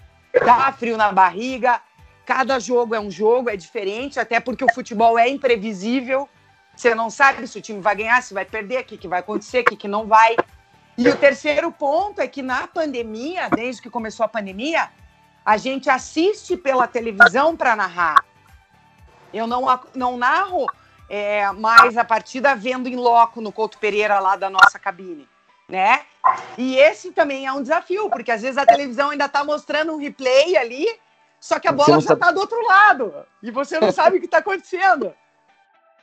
[0.45, 1.81] Dá frio na barriga,
[2.25, 6.29] cada jogo é um jogo, é diferente, até porque o futebol é imprevisível.
[6.79, 9.19] Você não sabe se o time vai ganhar, se vai perder, o que, que vai
[9.19, 10.37] acontecer, o que, que não vai.
[10.97, 14.89] E o terceiro ponto é que na pandemia, desde que começou a pandemia,
[15.43, 18.23] a gente assiste pela televisão para narrar.
[19.33, 20.67] Eu não, não narro
[21.09, 25.27] é, mais a partida vendo em loco no Couto Pereira lá da nossa cabine,
[25.67, 26.03] né?
[26.57, 29.97] E esse também é um desafio, porque às vezes a televisão ainda está mostrando um
[29.97, 30.87] replay ali,
[31.41, 33.13] só que a bola já está do outro lado
[33.43, 35.13] e você não sabe o que está acontecendo.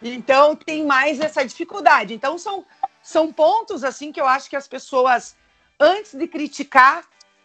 [0.03, 2.15] Então tem mais essa dificuldade.
[2.15, 2.65] Então são,
[3.03, 5.37] são pontos assim que eu acho que as pessoas,
[5.81, 7.05] antes de criticar,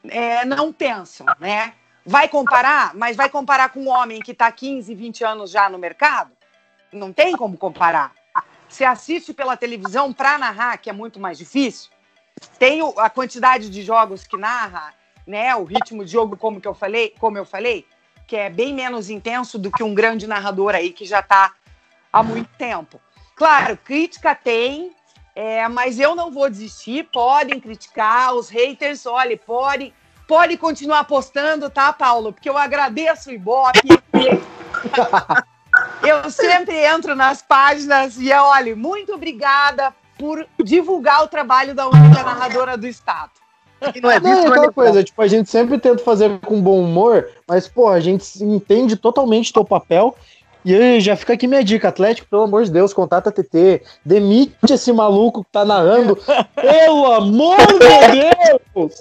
[0.10, 1.74] é, não pensam, né?
[2.06, 5.78] Vai comparar, mas vai comparar com um homem que está 15, 20 anos já no
[5.78, 6.32] mercado?
[6.92, 8.12] Não tem como comparar.
[8.68, 11.92] Você assiste pela televisão para narrar, que é muito mais difícil.
[12.58, 14.94] Tem a quantidade de jogos que narra,
[15.28, 15.56] né?
[15.56, 17.86] O ritmo de jogo, como que eu falei, como eu falei,
[18.26, 21.54] que é bem menos intenso do que um grande narrador aí que já está
[22.12, 23.00] há muito tempo.
[23.36, 24.92] Claro, crítica tem,
[25.36, 27.08] é, mas eu não vou desistir.
[27.12, 29.94] Podem criticar os haters, olha, podem
[30.32, 32.32] pode continuar apostando, tá, Paulo?
[32.32, 33.82] Porque eu agradeço o Ibope.
[36.08, 42.24] eu sempre entro nas páginas e, olha, muito obrigada por divulgar o trabalho da única
[42.24, 43.32] narradora do Estado.
[44.02, 47.28] Não é, não, é aquela coisa, tipo, a gente sempre tenta fazer com bom humor,
[47.46, 50.16] mas, pô, a gente entende totalmente teu papel
[50.64, 53.84] e aí, já fica aqui minha dica, Atlético, pelo amor de Deus, contata a TT,
[54.06, 56.16] demite esse maluco que tá narrando,
[56.56, 57.80] pelo amor de
[58.76, 59.00] Deus!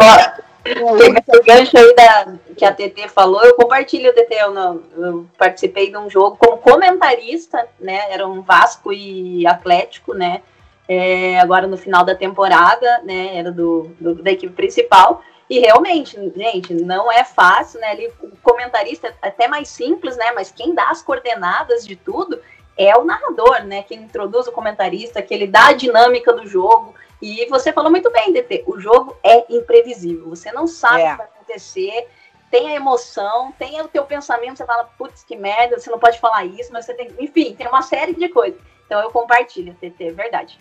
[0.00, 5.90] Ó, gancho aí da, que a TT falou, eu compartilho, TT, eu, não, eu participei
[5.90, 10.40] de um jogo como comentarista, né, era um Vasco e Atlético, né,
[10.88, 16.16] é, agora no final da temporada, né, era do, do da equipe principal, e realmente,
[16.34, 17.88] gente, não é fácil, né?
[17.88, 20.32] Ali, o comentarista é até mais simples, né?
[20.32, 22.40] Mas quem dá as coordenadas de tudo
[22.76, 23.82] é o narrador, né?
[23.82, 26.94] Quem introduz o comentarista, que ele dá a dinâmica do jogo.
[27.20, 30.28] E você falou muito bem, DT, o jogo é imprevisível.
[30.30, 31.08] Você não sabe é.
[31.08, 32.08] o que vai acontecer,
[32.50, 36.18] tem a emoção, tem o teu pensamento, você fala, putz, que merda, você não pode
[36.20, 37.14] falar isso, mas você tem.
[37.18, 38.60] Enfim, tem uma série de coisas.
[38.86, 40.58] Então eu compartilho, TT, é verdade.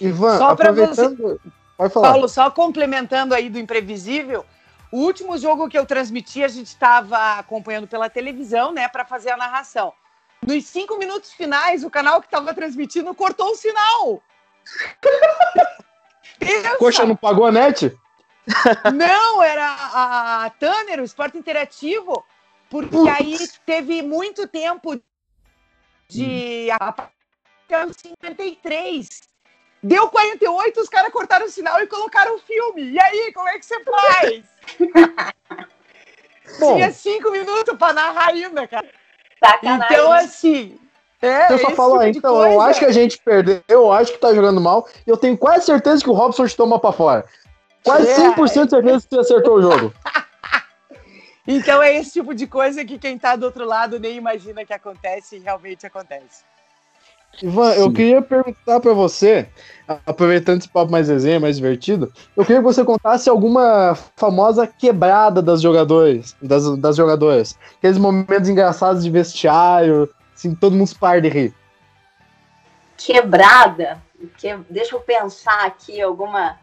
[0.00, 1.16] Ivan, Só aproveitando.
[1.16, 1.63] Você...
[1.92, 4.46] Paulo, só complementando aí do imprevisível,
[4.92, 9.30] o último jogo que eu transmiti, a gente estava acompanhando pela televisão, né, para fazer
[9.30, 9.92] a narração.
[10.46, 14.22] Nos cinco minutos finais, o canal que estava transmitindo cortou o sinal.
[16.78, 17.96] Coxa não pagou a net?
[18.94, 22.22] Não, era a Tanner, o Esporte Interativo,
[22.68, 25.00] porque aí teve muito tempo
[26.08, 26.68] de.
[26.70, 27.88] Hum.
[27.90, 29.33] 53
[29.84, 32.92] Deu 48, os caras cortaram o sinal e colocaram o filme.
[32.92, 34.42] E aí, como é que você faz?
[36.58, 38.88] Tinha cinco minutos para narrar ainda, cara.
[39.44, 39.94] Sacanagem.
[39.94, 40.80] Então, assim.
[41.20, 42.54] É, eu só falo, tipo então, coisa...
[42.54, 45.36] eu acho que a gente perdeu, eu acho que tá jogando mal, e eu tenho
[45.36, 47.26] quase certeza que o Robson te toma pra fora.
[47.84, 48.16] Quase é.
[48.16, 49.92] 100% de certeza que você acertou o jogo.
[51.46, 54.72] então é esse tipo de coisa que quem tá do outro lado nem imagina que
[54.72, 56.42] acontece e realmente acontece.
[57.42, 57.80] Ivan, Sim.
[57.80, 59.48] eu queria perguntar para você,
[60.06, 65.42] aproveitando esse papo mais resenha, mais divertido, eu queria que você contasse alguma famosa quebrada
[65.42, 67.58] das jogadores, das, das jogadoras.
[67.78, 71.54] Aqueles momentos engraçados de vestiário, assim, todo mundo se par de rir.
[72.96, 74.02] Quebrada?
[74.38, 76.58] Que, deixa eu pensar aqui alguma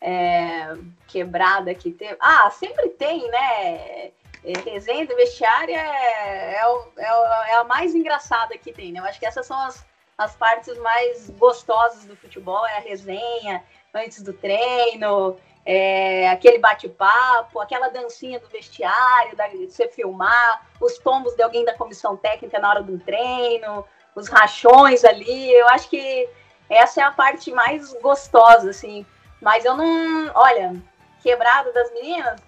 [0.00, 0.74] é,
[1.06, 2.16] quebrada que teve.
[2.20, 4.10] Ah, sempre tem, né?
[4.44, 6.62] É, resenha do vestiário é, é,
[6.98, 9.00] é, é, a mais engraçada que tem, né?
[9.00, 9.84] Eu acho que essas são as,
[10.16, 13.62] as partes mais gostosas do futebol, é a resenha
[13.92, 15.36] antes do treino,
[15.66, 21.64] é, aquele bate-papo, aquela dancinha do vestiário, da, de você filmar, os tombos de alguém
[21.64, 23.84] da comissão técnica na hora do treino,
[24.14, 25.52] os rachões ali.
[25.52, 26.28] Eu acho que
[26.68, 29.06] essa é a parte mais gostosa, assim.
[29.40, 30.30] Mas eu não.
[30.34, 30.74] Olha,
[31.22, 32.40] quebrado das meninas,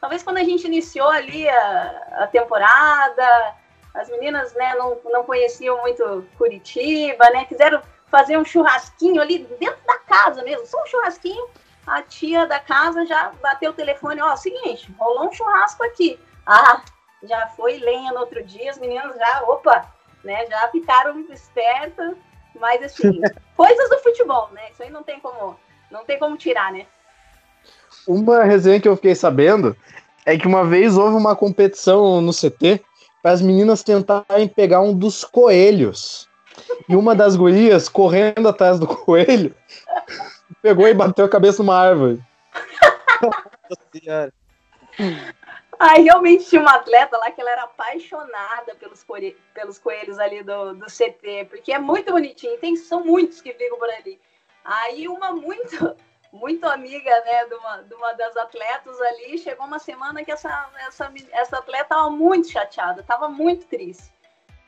[0.00, 3.54] talvez quando a gente iniciou ali a, a temporada,
[3.94, 7.44] as meninas né, não, não conheciam muito Curitiba, né?
[7.44, 11.46] Quiseram fazer um churrasquinho ali dentro da casa mesmo, só um churrasquinho.
[11.86, 16.18] A tia da casa já bateu o telefone, ó, seguinte, rolou um churrasco aqui.
[16.46, 16.82] Ah,
[17.24, 19.90] já foi lenha no outro dia, as meninas já, opa,
[20.22, 22.14] né, já ficaram espertas,
[22.58, 23.20] mas assim,
[23.56, 24.70] coisas do futebol, né?
[24.70, 25.58] Isso aí não tem como,
[25.90, 26.86] não tem como tirar, né?
[28.06, 29.76] Uma resenha que eu fiquei sabendo
[30.24, 32.84] é que uma vez houve uma competição no CT
[33.22, 36.28] para as meninas tentarem pegar um dos coelhos.
[36.88, 39.54] E uma das gurias, correndo atrás do coelho,
[40.60, 42.20] pegou e bateu a cabeça numa árvore.
[45.78, 50.42] Aí realmente tinha uma atleta lá que ela era apaixonada pelos, coelhos, pelos coelhos ali
[50.42, 54.20] do, do CT, porque é muito bonitinho, tem, são muitos que ficam por ali.
[54.64, 55.96] Aí uma muito
[56.32, 59.38] muito amiga né, de, uma, de uma das atletas ali.
[59.38, 64.10] Chegou uma semana que essa, essa, essa atleta estava muito chateada, estava muito triste.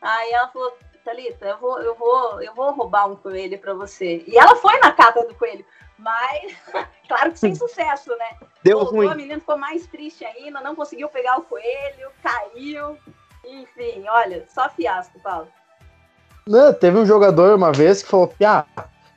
[0.00, 4.22] Aí ela falou, Thalita, eu vou, eu vou, eu vou roubar um coelho para você.
[4.26, 5.64] E ela foi na cata do coelho,
[5.98, 6.54] mas
[7.08, 8.36] claro que sem sucesso, né?
[8.62, 9.08] Deu Voltou, ruim.
[9.08, 12.98] A menina ficou mais triste ainda, não conseguiu pegar o coelho, caiu.
[13.44, 15.48] Enfim, olha, só fiasco, Paulo.
[16.46, 18.66] Não, teve um jogador uma vez que falou: ah,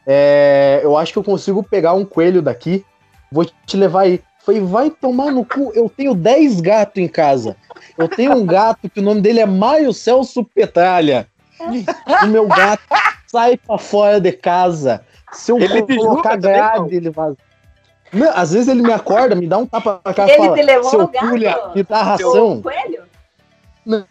[0.07, 2.85] é, eu acho que eu consigo pegar um coelho daqui,
[3.29, 4.21] vou te levar aí.
[4.39, 7.57] Falei, vai tomar no cu, eu tenho 10 gatos em casa.
[7.97, 11.27] Eu tenho um gato que o nome dele é Maio Celso Petralha.
[12.23, 12.83] O meu gato
[13.27, 15.03] sai pra fora de casa.
[15.33, 17.33] Se eu ele colocar grade, ele vai.
[18.13, 21.07] Não, às vezes ele me acorda, me dá um tapa na cara e fala, seu
[21.09, 22.61] pulha, me dá ração.
[22.61, 23.03] Coelho?
[23.85, 24.05] Não,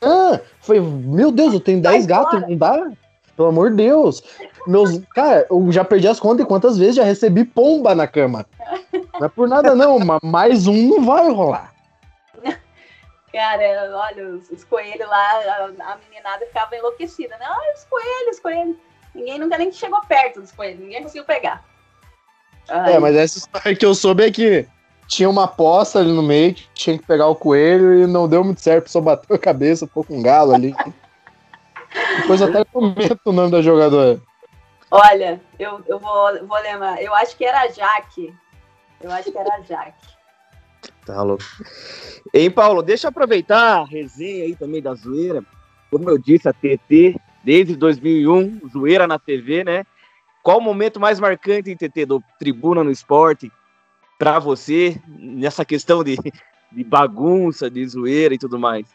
[0.60, 2.90] foi, meu Deus, eu tenho 10 gatos, não dá?
[3.34, 4.22] Pelo amor de Deus.
[4.66, 8.46] Meus, cara, eu já perdi as contas e quantas vezes já recebi pomba na cama.
[9.14, 11.72] Não é por nada não, mas mais um não vai rolar.
[13.32, 17.46] Cara, olha, os, os coelhos lá, a, a, meninada ficava enlouquecida, né?
[17.48, 18.76] Olha os coelhos, os coelhos.
[19.14, 21.62] Ninguém nunca nem chegou perto dos coelhos, ninguém conseguiu pegar.
[22.68, 22.94] Ai.
[22.94, 24.66] É, mas essa história que eu soube é que
[25.06, 28.42] tinha uma poça ali no meio que tinha que pegar o coelho e não deu
[28.42, 30.74] muito certo, só bateu a cabeça, ficou com um galo ali.
[32.20, 34.20] Depois até comento o nome da jogadora.
[34.96, 37.02] Olha, eu, eu vou, vou lembrar.
[37.02, 38.34] Eu acho que era a Jaque.
[38.98, 40.06] Eu acho que era a Jaque.
[41.04, 41.44] Tá louco.
[42.32, 45.44] Hein, Paulo, deixa eu aproveitar a resenha aí também da zoeira.
[45.90, 49.84] Como eu disse, a TT, desde 2001, zoeira na TV, né?
[50.42, 53.52] Qual o momento mais marcante, em TT, do Tribuna no Esporte,
[54.18, 56.16] para você, nessa questão de,
[56.72, 58.86] de bagunça, de zoeira e tudo mais?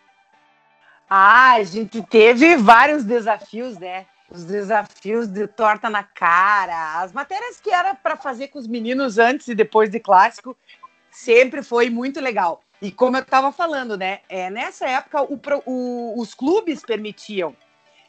[1.08, 4.08] Ah, a gente teve vários desafios, né?
[4.34, 9.18] Os desafios de torta na cara, as matérias que era para fazer com os meninos
[9.18, 10.56] antes e depois de clássico,
[11.12, 12.64] sempre foi muito legal.
[12.82, 14.22] E como eu estava falando, né?
[14.30, 17.54] É, nessa época o, o, os clubes permitiam.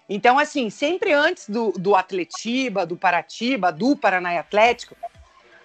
[0.09, 4.97] Então, assim, sempre antes do, do Atletiba, do Paratiba, do Paraná Atlético,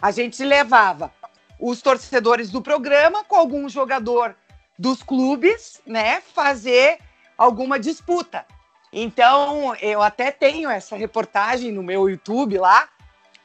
[0.02, 1.14] a gente levava
[1.60, 4.36] os torcedores do programa com algum jogador
[4.78, 6.22] dos clubes, né?
[6.22, 6.98] Fazer
[7.38, 8.46] alguma disputa.
[9.00, 12.90] Então, eu até tenho essa reportagem no meu YouTube lá.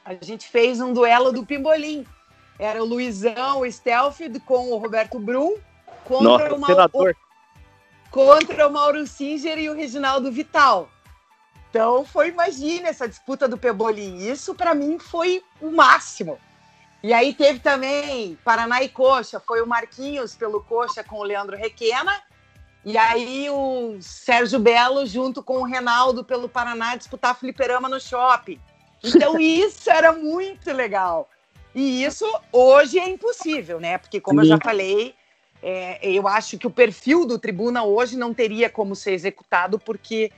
[0.03, 2.07] A gente fez um duelo do Pimbolim.
[2.57, 5.55] Era o Luizão, o Stelfield com o Roberto Brum
[6.05, 7.15] contra, Nossa, o, Mauro,
[8.09, 10.89] contra o Mauro Singer e o Reginaldo Vital.
[11.69, 14.27] Então, foi, imagina essa disputa do Pebolim.
[14.27, 16.39] Isso, para mim, foi o máximo.
[17.03, 19.39] E aí teve também Paraná e Coxa.
[19.39, 22.23] Foi o Marquinhos pelo Coxa com o Leandro Requena
[22.85, 28.59] e aí o Sérgio Belo, junto com o Renaldo pelo Paraná, disputar fliperama no shopping.
[29.03, 31.29] Então isso era muito legal.
[31.73, 33.97] E isso hoje é impossível, né?
[33.97, 34.45] Porque, como Sim.
[34.45, 35.15] eu já falei,
[35.61, 40.31] é, eu acho que o perfil do Tribuna hoje não teria como ser executado, porque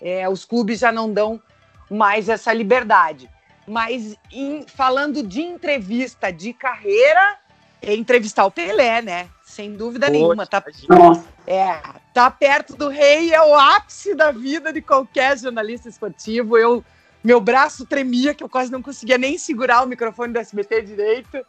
[0.00, 1.40] é, os clubes já não dão
[1.88, 3.30] mais essa liberdade.
[3.66, 7.38] Mas em, falando de entrevista de carreira,
[7.80, 9.28] é entrevistar o Pelé, né?
[9.52, 10.46] Sem dúvida Poxa, nenhuma.
[10.46, 10.64] Tá,
[11.46, 11.82] é,
[12.14, 16.56] tá perto do rei, é o ápice da vida de qualquer jornalista esportivo.
[16.56, 16.82] Eu,
[17.22, 21.44] meu braço tremia, que eu quase não conseguia nem segurar o microfone do SBT direito,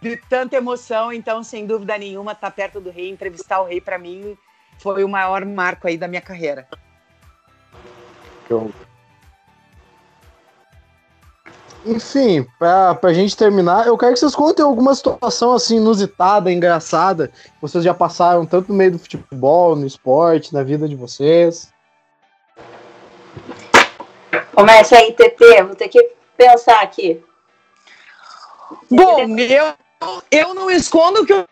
[0.00, 1.12] de tanta emoção.
[1.12, 4.38] Então, sem dúvida nenhuma, tá perto do rei, entrevistar o rei, para mim,
[4.78, 6.68] foi o maior marco aí da minha carreira.
[11.84, 17.28] Enfim, pra, pra gente terminar, eu quero que vocês contem alguma situação assim inusitada, engraçada,
[17.28, 21.72] que vocês já passaram tanto no meio do futebol, no esporte, na vida de vocês.
[24.54, 27.22] Comece aí, TT, vou ter que pensar aqui.
[28.90, 29.74] Bom, eu,
[30.30, 31.46] eu não escondo que o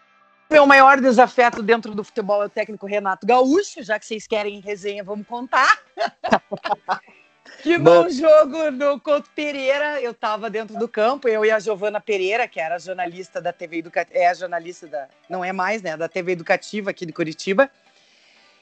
[0.50, 4.60] meu maior desafeto dentro do futebol é o técnico Renato Gaúcho, já que vocês querem
[4.60, 5.78] resenha, vamos contar.
[7.62, 12.00] que num jogo no Couto Pereira, eu estava dentro do campo, eu e a Giovana
[12.00, 15.96] Pereira, que era jornalista da TV Educativa, é a jornalista da, não é mais, né,
[15.96, 17.70] da TV Educativa aqui de Curitiba.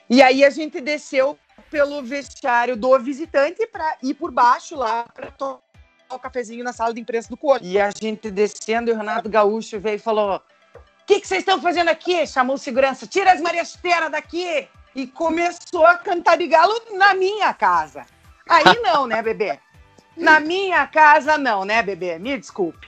[0.09, 1.39] E aí a gente desceu
[1.70, 5.61] pelo vestiário do visitante para ir por baixo lá para tomar
[6.11, 7.64] o cafezinho na sala de imprensa do Couto.
[7.64, 11.41] E a gente descendo e o Renato Gaúcho veio e falou: O que, que vocês
[11.41, 12.26] estão fazendo aqui?
[12.26, 14.68] Chamou o segurança: Tira as mariasteiras daqui!
[14.95, 18.07] E começou a cantar de galo na minha casa.
[18.49, 19.59] Aí não, né, bebê?
[20.16, 22.18] Na minha casa não, né, bebê?
[22.18, 22.86] Me desculpe.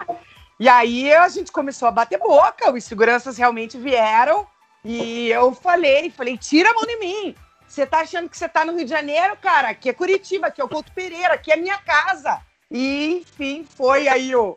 [0.58, 4.46] E aí a gente começou a bater boca, os seguranças realmente vieram
[4.84, 7.34] e eu falei, falei, tira a mão de mim.
[7.66, 9.68] Você tá achando que você tá no Rio de Janeiro, cara?
[9.68, 12.40] Aqui é Curitiba, aqui é o Couto Pereira, aqui é minha casa.
[12.70, 14.56] E, enfim, foi aí o,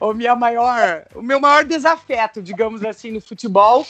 [0.00, 3.86] o, minha maior, o meu maior desafeto, digamos assim, no futebol.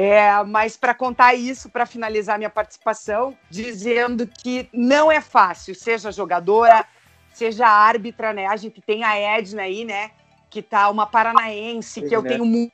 [0.00, 6.12] É, mas para contar isso, para finalizar minha participação, dizendo que não é fácil, seja
[6.12, 6.86] jogadora,
[7.34, 8.46] seja árbitra, né?
[8.46, 10.12] A gente tem a Edna aí, né?
[10.48, 12.72] Que tá uma paranaense, que eu tenho muito,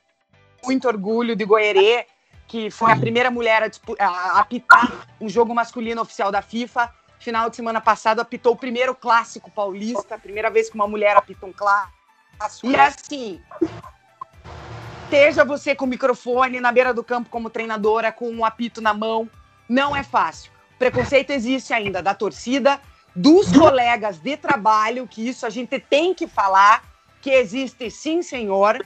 [0.63, 2.05] muito orgulho de Goerê,
[2.47, 6.93] que foi a primeira mulher a, apitar um jogo masculino oficial da FIFA.
[7.17, 11.47] Final de semana passado apitou o primeiro clássico paulista, primeira vez que uma mulher apita
[11.47, 11.91] um clássico.
[12.69, 13.41] E assim,
[15.05, 18.91] esteja você com o microfone na beira do campo como treinadora, com um apito na
[18.91, 19.29] mão,
[19.69, 20.51] não é fácil.
[20.79, 22.81] Preconceito existe ainda da torcida,
[23.15, 26.83] dos colegas de trabalho, que isso a gente tem que falar,
[27.21, 28.83] que existe sim, senhor,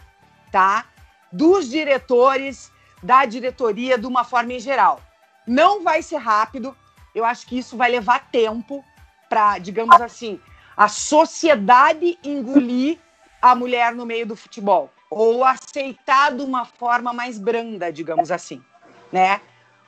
[0.52, 0.86] tá?
[1.32, 2.70] Dos diretores,
[3.02, 5.00] da diretoria de uma forma em geral.
[5.48, 6.76] Não vai ser rápido,
[7.16, 8.84] eu acho que isso vai levar tempo
[9.30, 10.38] para, digamos assim,
[10.76, 13.00] a sociedade engolir
[13.42, 18.64] a mulher no meio do futebol ou aceitar de uma forma mais branda, digamos assim,
[19.12, 19.42] né?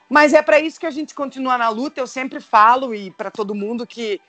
[0.10, 2.02] Mas é para isso que a gente continua na luta.
[2.02, 4.20] Eu sempre falo e para todo mundo que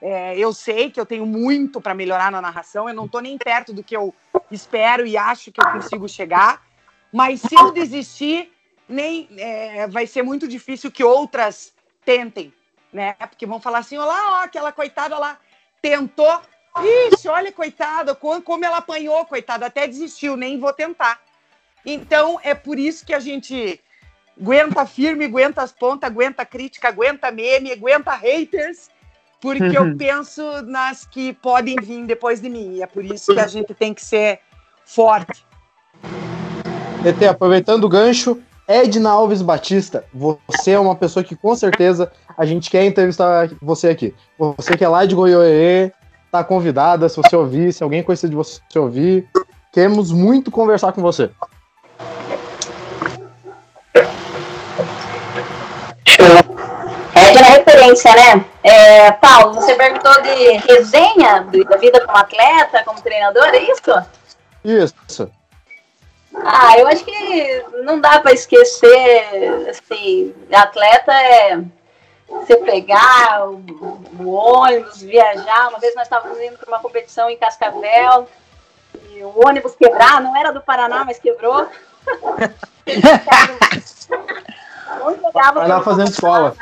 [0.00, 2.88] é, eu sei que eu tenho muito para melhorar na narração.
[2.88, 4.14] Eu não estou nem perto do que eu
[4.50, 6.66] espero e acho que eu consigo chegar.
[7.12, 8.52] Mas se eu desistir,
[8.88, 11.72] nem é, vai ser muito difícil que outras
[12.04, 12.52] tentem,
[12.92, 13.12] né?
[13.14, 15.38] Porque vão falar assim, olá, ó, aquela coitada lá
[15.80, 16.40] tentou,
[16.84, 21.20] ixi, olha, coitada, como ela apanhou, coitada, até desistiu, nem vou tentar.
[21.84, 23.80] Então, é por isso que a gente
[24.40, 28.88] aguenta firme, aguenta as pontas, aguenta crítica, aguenta meme, aguenta haters,
[29.40, 32.74] porque eu penso nas que podem vir depois de mim.
[32.74, 34.40] E é por isso que a gente tem que ser
[34.84, 35.44] forte.
[37.04, 42.44] ET, aproveitando o gancho, Edna Alves Batista, você é uma pessoa que com certeza a
[42.44, 44.14] gente quer entrevistar você aqui.
[44.38, 45.92] Você que é lá de Goiôerê,
[46.30, 49.28] tá convidada, se você ouvir, se alguém conhecer de você ouvir,
[49.72, 51.30] queremos muito conversar com você.
[57.14, 58.44] É referência, né?
[58.62, 64.04] É, Paulo, você perguntou de resenha da vida como atleta, como treinador, é isso?
[64.64, 65.30] Isso.
[66.34, 71.60] Ah, eu acho que não dá para esquecer, assim, atleta é
[72.28, 73.62] você pegar o,
[74.20, 75.68] o, ônibus, viajar.
[75.68, 78.28] Uma vez nós estávamos indo para uma competição em Cascavel
[79.10, 81.66] e o ônibus quebrar, não era do Paraná, mas quebrou.
[85.54, 86.54] Vai lá fazendo escola.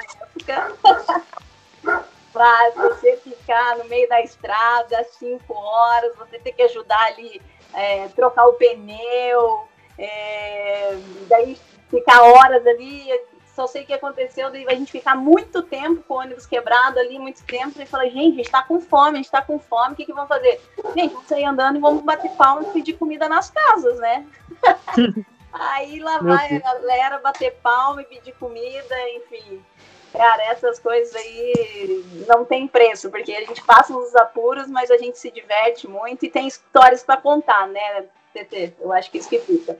[2.34, 7.40] Mas você ficar no meio da estrada, cinco horas, você ter que ajudar ali
[7.72, 10.96] é, trocar o pneu, é,
[11.28, 11.58] daí
[11.90, 13.08] ficar horas ali.
[13.56, 16.98] Só sei o que aconteceu, daí a gente ficar muito tempo com o ônibus quebrado
[16.98, 19.58] ali, muito tempo, e falar, gente, a gente tá com fome, a gente tá com
[19.58, 20.60] fome, o que, que vamos fazer?
[20.94, 24.26] Gente, vamos sair andando e vamos bater palma e pedir comida nas casas, né?
[25.50, 29.64] Aí lá vai a galera bater palma e pedir comida, enfim.
[30.12, 34.98] Cara, essas coisas aí não tem preço, porque a gente passa uns apuros, mas a
[34.98, 38.04] gente se diverte muito e tem histórias para contar, né,
[38.34, 38.74] TT?
[38.80, 39.78] Eu acho que isso que fica.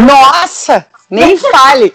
[0.00, 1.92] Nossa, nem fale!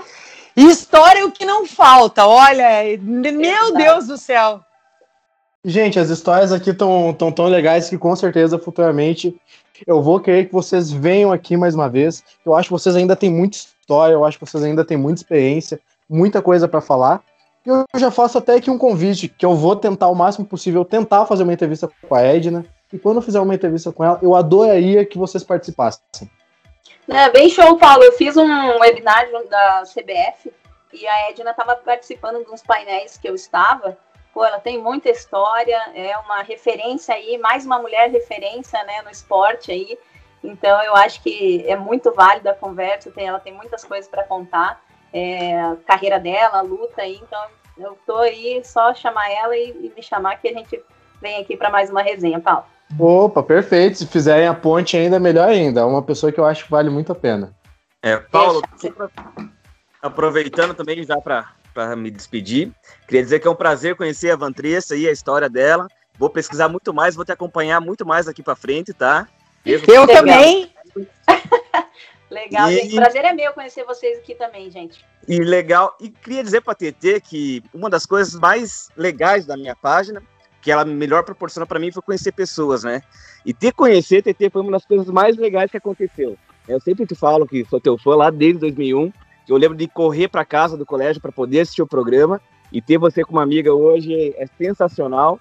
[0.55, 4.61] História é o que não falta, olha, meu Deus do céu.
[5.63, 9.35] Gente, as histórias aqui estão tão, tão legais que com certeza futuramente
[9.85, 12.23] eu vou querer que vocês venham aqui mais uma vez.
[12.45, 15.19] Eu acho que vocês ainda têm muita história, eu acho que vocês ainda têm muita
[15.19, 15.79] experiência,
[16.09, 17.21] muita coisa para falar.
[17.65, 20.85] E eu já faço até aqui um convite, que eu vou tentar o máximo possível,
[20.85, 22.63] tentar fazer uma entrevista com a Edna.
[22.93, 26.29] E quando eu fizer uma entrevista com ela, eu adoraria que vocês participassem.
[27.07, 28.03] É, bem show, Paulo.
[28.03, 30.51] Eu fiz um webinar da CBF
[30.91, 33.97] e a Edna estava participando de uns painéis que eu estava.
[34.33, 39.09] Pô, ela tem muita história, é uma referência aí, mais uma mulher referência, né, no
[39.09, 39.97] esporte aí.
[40.43, 44.23] Então, eu acho que é muito válida a conversa, tem, ela tem muitas coisas para
[44.23, 44.83] contar,
[45.13, 47.15] é, a carreira dela, a luta aí.
[47.15, 47.41] Então,
[47.77, 50.83] eu tô aí só chamar ela e, e me chamar que a gente
[51.21, 52.65] vem aqui para mais uma resenha, Paulo.
[52.97, 53.97] Opa, perfeito.
[53.97, 55.81] Se fizerem a ponte ainda, melhor ainda.
[55.81, 57.53] É uma pessoa que eu acho que vale muito a pena.
[58.01, 58.61] É, Paulo,
[60.01, 62.71] aproveitando também já para me despedir,
[63.07, 65.87] queria dizer que é um prazer conhecer a Vantressa e a história dela.
[66.17, 69.27] Vou pesquisar muito mais, vou te acompanhar muito mais aqui para frente, tá?
[69.65, 70.71] Mesmo eu também.
[72.29, 72.75] legal, e...
[72.75, 72.95] gente.
[72.95, 75.03] Prazer é meu conhecer vocês aqui também, gente.
[75.27, 75.97] E legal.
[75.99, 80.21] E queria dizer para a TT que uma das coisas mais legais da minha página
[80.65, 83.03] que ela melhor proporciona para mim foi conhecer pessoas, né?
[83.45, 86.35] E ter conhecer TT foi uma das coisas mais legais que aconteceu.
[86.67, 89.13] Eu sempre te falo que sou teu fã lá desde 2001.
[89.47, 92.41] Eu lembro de correr para casa do colégio para poder assistir o programa
[92.71, 95.39] e ter você como amiga hoje é sensacional.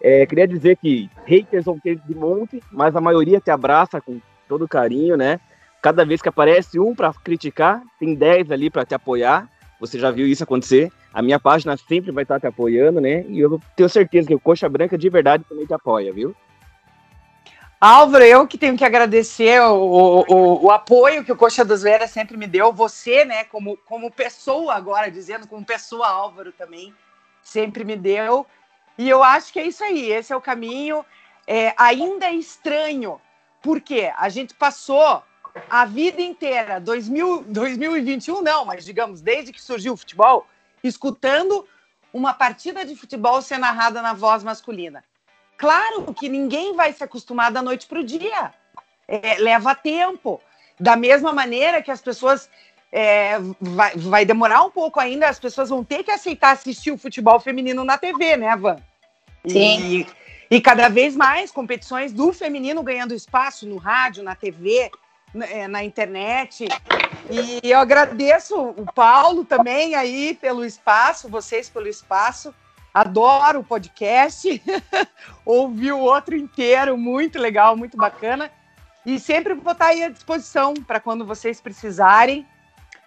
[0.00, 4.20] É, queria dizer que haters vão ter de monte, mas a maioria te abraça com
[4.48, 5.40] todo carinho, né?
[5.82, 9.50] Cada vez que aparece um para criticar, tem 10 ali para te apoiar.
[9.82, 10.92] Você já viu isso acontecer.
[11.12, 13.24] A minha página sempre vai estar te apoiando, né?
[13.26, 16.36] E eu tenho certeza que o Coxa Branca de verdade também te apoia, viu?
[17.80, 22.12] Álvaro, eu que tenho que agradecer o, o, o, apoio que o Coxa dos Veras
[22.12, 22.72] sempre me deu.
[22.72, 26.94] Você, né, como, como pessoa agora, dizendo como pessoa, Álvaro também,
[27.42, 28.46] sempre me deu.
[28.96, 31.04] E eu acho que é isso aí, esse é o caminho.
[31.44, 33.20] É, ainda é estranho,
[33.60, 35.24] porque a gente passou
[35.68, 40.46] a vida inteira, 2000, 2021 não, mas digamos, desde que surgiu o futebol,
[40.82, 41.66] escutando
[42.12, 45.04] uma partida de futebol ser narrada na voz masculina.
[45.56, 48.52] Claro que ninguém vai se acostumar da noite para o dia.
[49.06, 50.40] É, leva tempo.
[50.78, 52.50] Da mesma maneira que as pessoas.
[52.94, 56.98] É, vai, vai demorar um pouco ainda, as pessoas vão ter que aceitar assistir o
[56.98, 58.76] futebol feminino na TV, né, Van?
[59.46, 60.04] Sim.
[60.50, 64.90] E, e cada vez mais competições do feminino ganhando espaço no rádio, na TV,
[65.68, 66.66] na internet.
[67.30, 72.54] E eu agradeço o Paulo também aí pelo espaço, vocês pelo espaço.
[72.92, 74.62] Adoro o podcast.
[75.44, 78.50] Ouvi o outro inteiro, muito legal, muito bacana.
[79.04, 82.46] E sempre vou estar aí à disposição para quando vocês precisarem.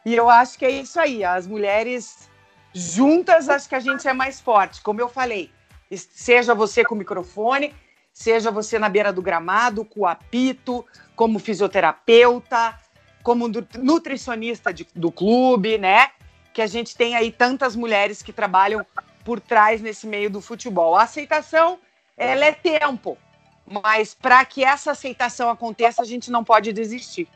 [0.04, 1.24] E eu acho que é isso aí.
[1.24, 2.30] As mulheres
[2.74, 4.82] juntas, acho que a gente é mais forte.
[4.82, 5.52] Como eu falei,
[5.92, 7.74] seja você com o microfone,
[8.12, 10.86] seja você na beira do gramado, com o apito,
[11.16, 12.80] como fisioterapeuta,
[13.24, 16.10] como nutricionista de, do clube, né?
[16.54, 18.86] Que a gente tem aí tantas mulheres que trabalham
[19.24, 20.96] por trás nesse meio do futebol.
[20.96, 21.80] A aceitação,
[22.16, 23.18] ela é tempo,
[23.66, 27.28] mas para que essa aceitação aconteça, a gente não pode desistir.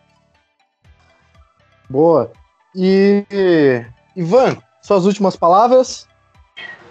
[1.89, 2.31] Boa.
[2.75, 3.25] E
[4.15, 6.07] Ivan, suas últimas palavras?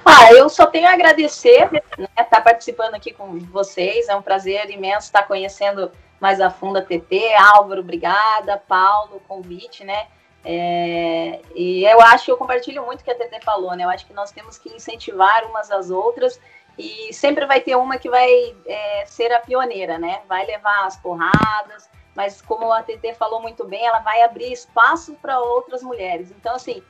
[0.05, 4.09] Ah, eu só tenho a agradecer, né, estar tá participando aqui com vocês.
[4.09, 7.35] É um prazer imenso estar conhecendo mais a fundo a TT.
[7.35, 8.57] Álvaro, obrigada.
[8.57, 10.07] Paulo, convite, né?
[10.45, 13.85] É, e eu acho eu compartilho muito o que a TT falou, né?
[13.85, 16.41] Eu acho que nós temos que incentivar umas às outras
[16.79, 20.23] e sempre vai ter uma que vai é, ser a pioneira, né?
[20.29, 25.15] Vai levar as porradas, mas como a TT falou muito bem, ela vai abrir espaço
[25.21, 26.31] para outras mulheres.
[26.31, 26.83] Então, assim,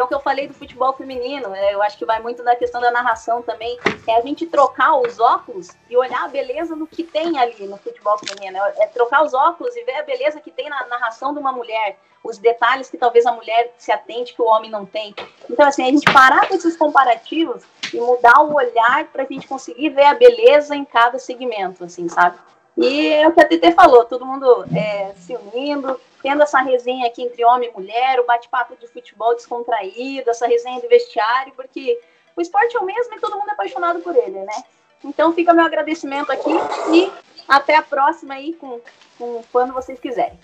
[0.00, 1.72] é o que eu falei do futebol feminino, né?
[1.72, 5.18] eu acho que vai muito na questão da narração também, é a gente trocar os
[5.18, 9.34] óculos e olhar a beleza no que tem ali no futebol feminino, é trocar os
[9.34, 12.96] óculos e ver a beleza que tem na narração de uma mulher, os detalhes que
[12.96, 15.14] talvez a mulher se atente que o homem não tem.
[15.48, 17.62] Então, assim, a gente parar com esses comparativos
[17.92, 22.08] e mudar o olhar para a gente conseguir ver a beleza em cada segmento, assim,
[22.08, 22.36] sabe?
[22.76, 27.06] E é o que a TT falou, todo mundo é, se unindo, tendo essa resenha
[27.06, 32.00] aqui entre homem e mulher, o bate-papo de futebol descontraído, essa resenha de vestiário, porque
[32.36, 34.64] o esporte é o mesmo e todo mundo é apaixonado por ele, né?
[35.04, 36.50] Então fica meu agradecimento aqui
[36.92, 37.12] e
[37.46, 38.80] até a próxima aí com,
[39.16, 40.36] com quando vocês quiserem.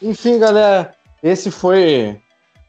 [0.00, 2.20] Enfim, galera, esse foi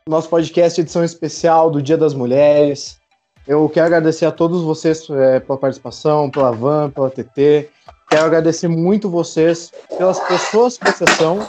[0.10, 3.00] nosso podcast edição especial do Dia das Mulheres.
[3.48, 7.70] Eu quero agradecer a todos vocês é, pela participação, pela Van, pela TT.
[8.10, 11.48] Quero agradecer muito vocês pelas pessoas que vocês são,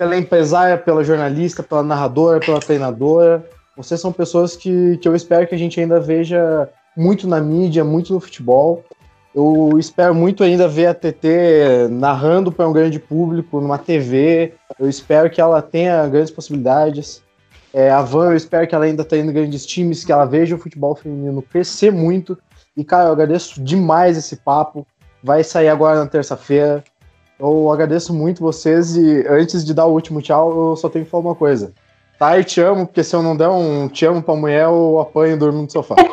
[0.00, 3.44] pela empresária, pela jornalista, pela narradora, pela treinadora.
[3.76, 7.84] Vocês são pessoas que, que eu espero que a gente ainda veja muito na mídia,
[7.84, 8.82] muito no futebol.
[9.34, 14.54] Eu espero muito ainda ver a TT narrando para um grande público, numa TV.
[14.78, 17.22] Eu espero que ela tenha grandes possibilidades.
[17.70, 20.58] É, a Van, eu espero que ela ainda tenha grandes times, que ela veja o
[20.58, 22.38] futebol feminino crescer muito.
[22.74, 24.86] E, cara, eu agradeço demais esse papo.
[25.22, 26.82] vai sair agora na terça-feira.
[27.40, 31.10] Eu agradeço muito vocês e antes de dar o último tchau, eu só tenho que
[31.10, 31.72] falar uma coisa.
[32.18, 35.00] Tá, e te amo, porque se eu não der um te amo pra mulher, eu
[35.00, 35.94] apanho e durmo no sofá.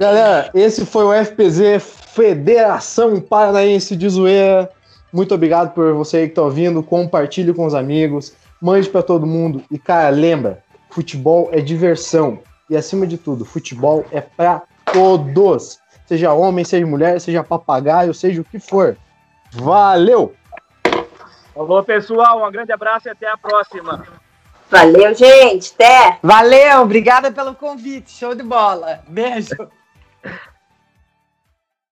[0.00, 1.80] Galera, esse foi o FPZ
[2.12, 4.68] Federação Paranaense de Zoeira.
[5.12, 6.82] Muito obrigado por você que tá ouvindo.
[6.82, 9.62] Compartilhe com os amigos, mande para todo mundo.
[9.70, 12.40] E, cara, lembra, futebol é diversão.
[12.68, 15.78] E acima de tudo, futebol é para todos.
[16.06, 18.96] Seja homem, seja mulher, seja papagaio, seja o que for.
[19.52, 20.34] Valeu!
[21.54, 22.46] Falou, pessoal.
[22.46, 24.04] Um grande abraço e até a próxima.
[24.68, 25.72] Valeu, gente.
[25.74, 26.18] Até.
[26.22, 28.10] Valeu, obrigada pelo convite.
[28.10, 29.00] Show de bola.
[29.08, 29.56] Beijo.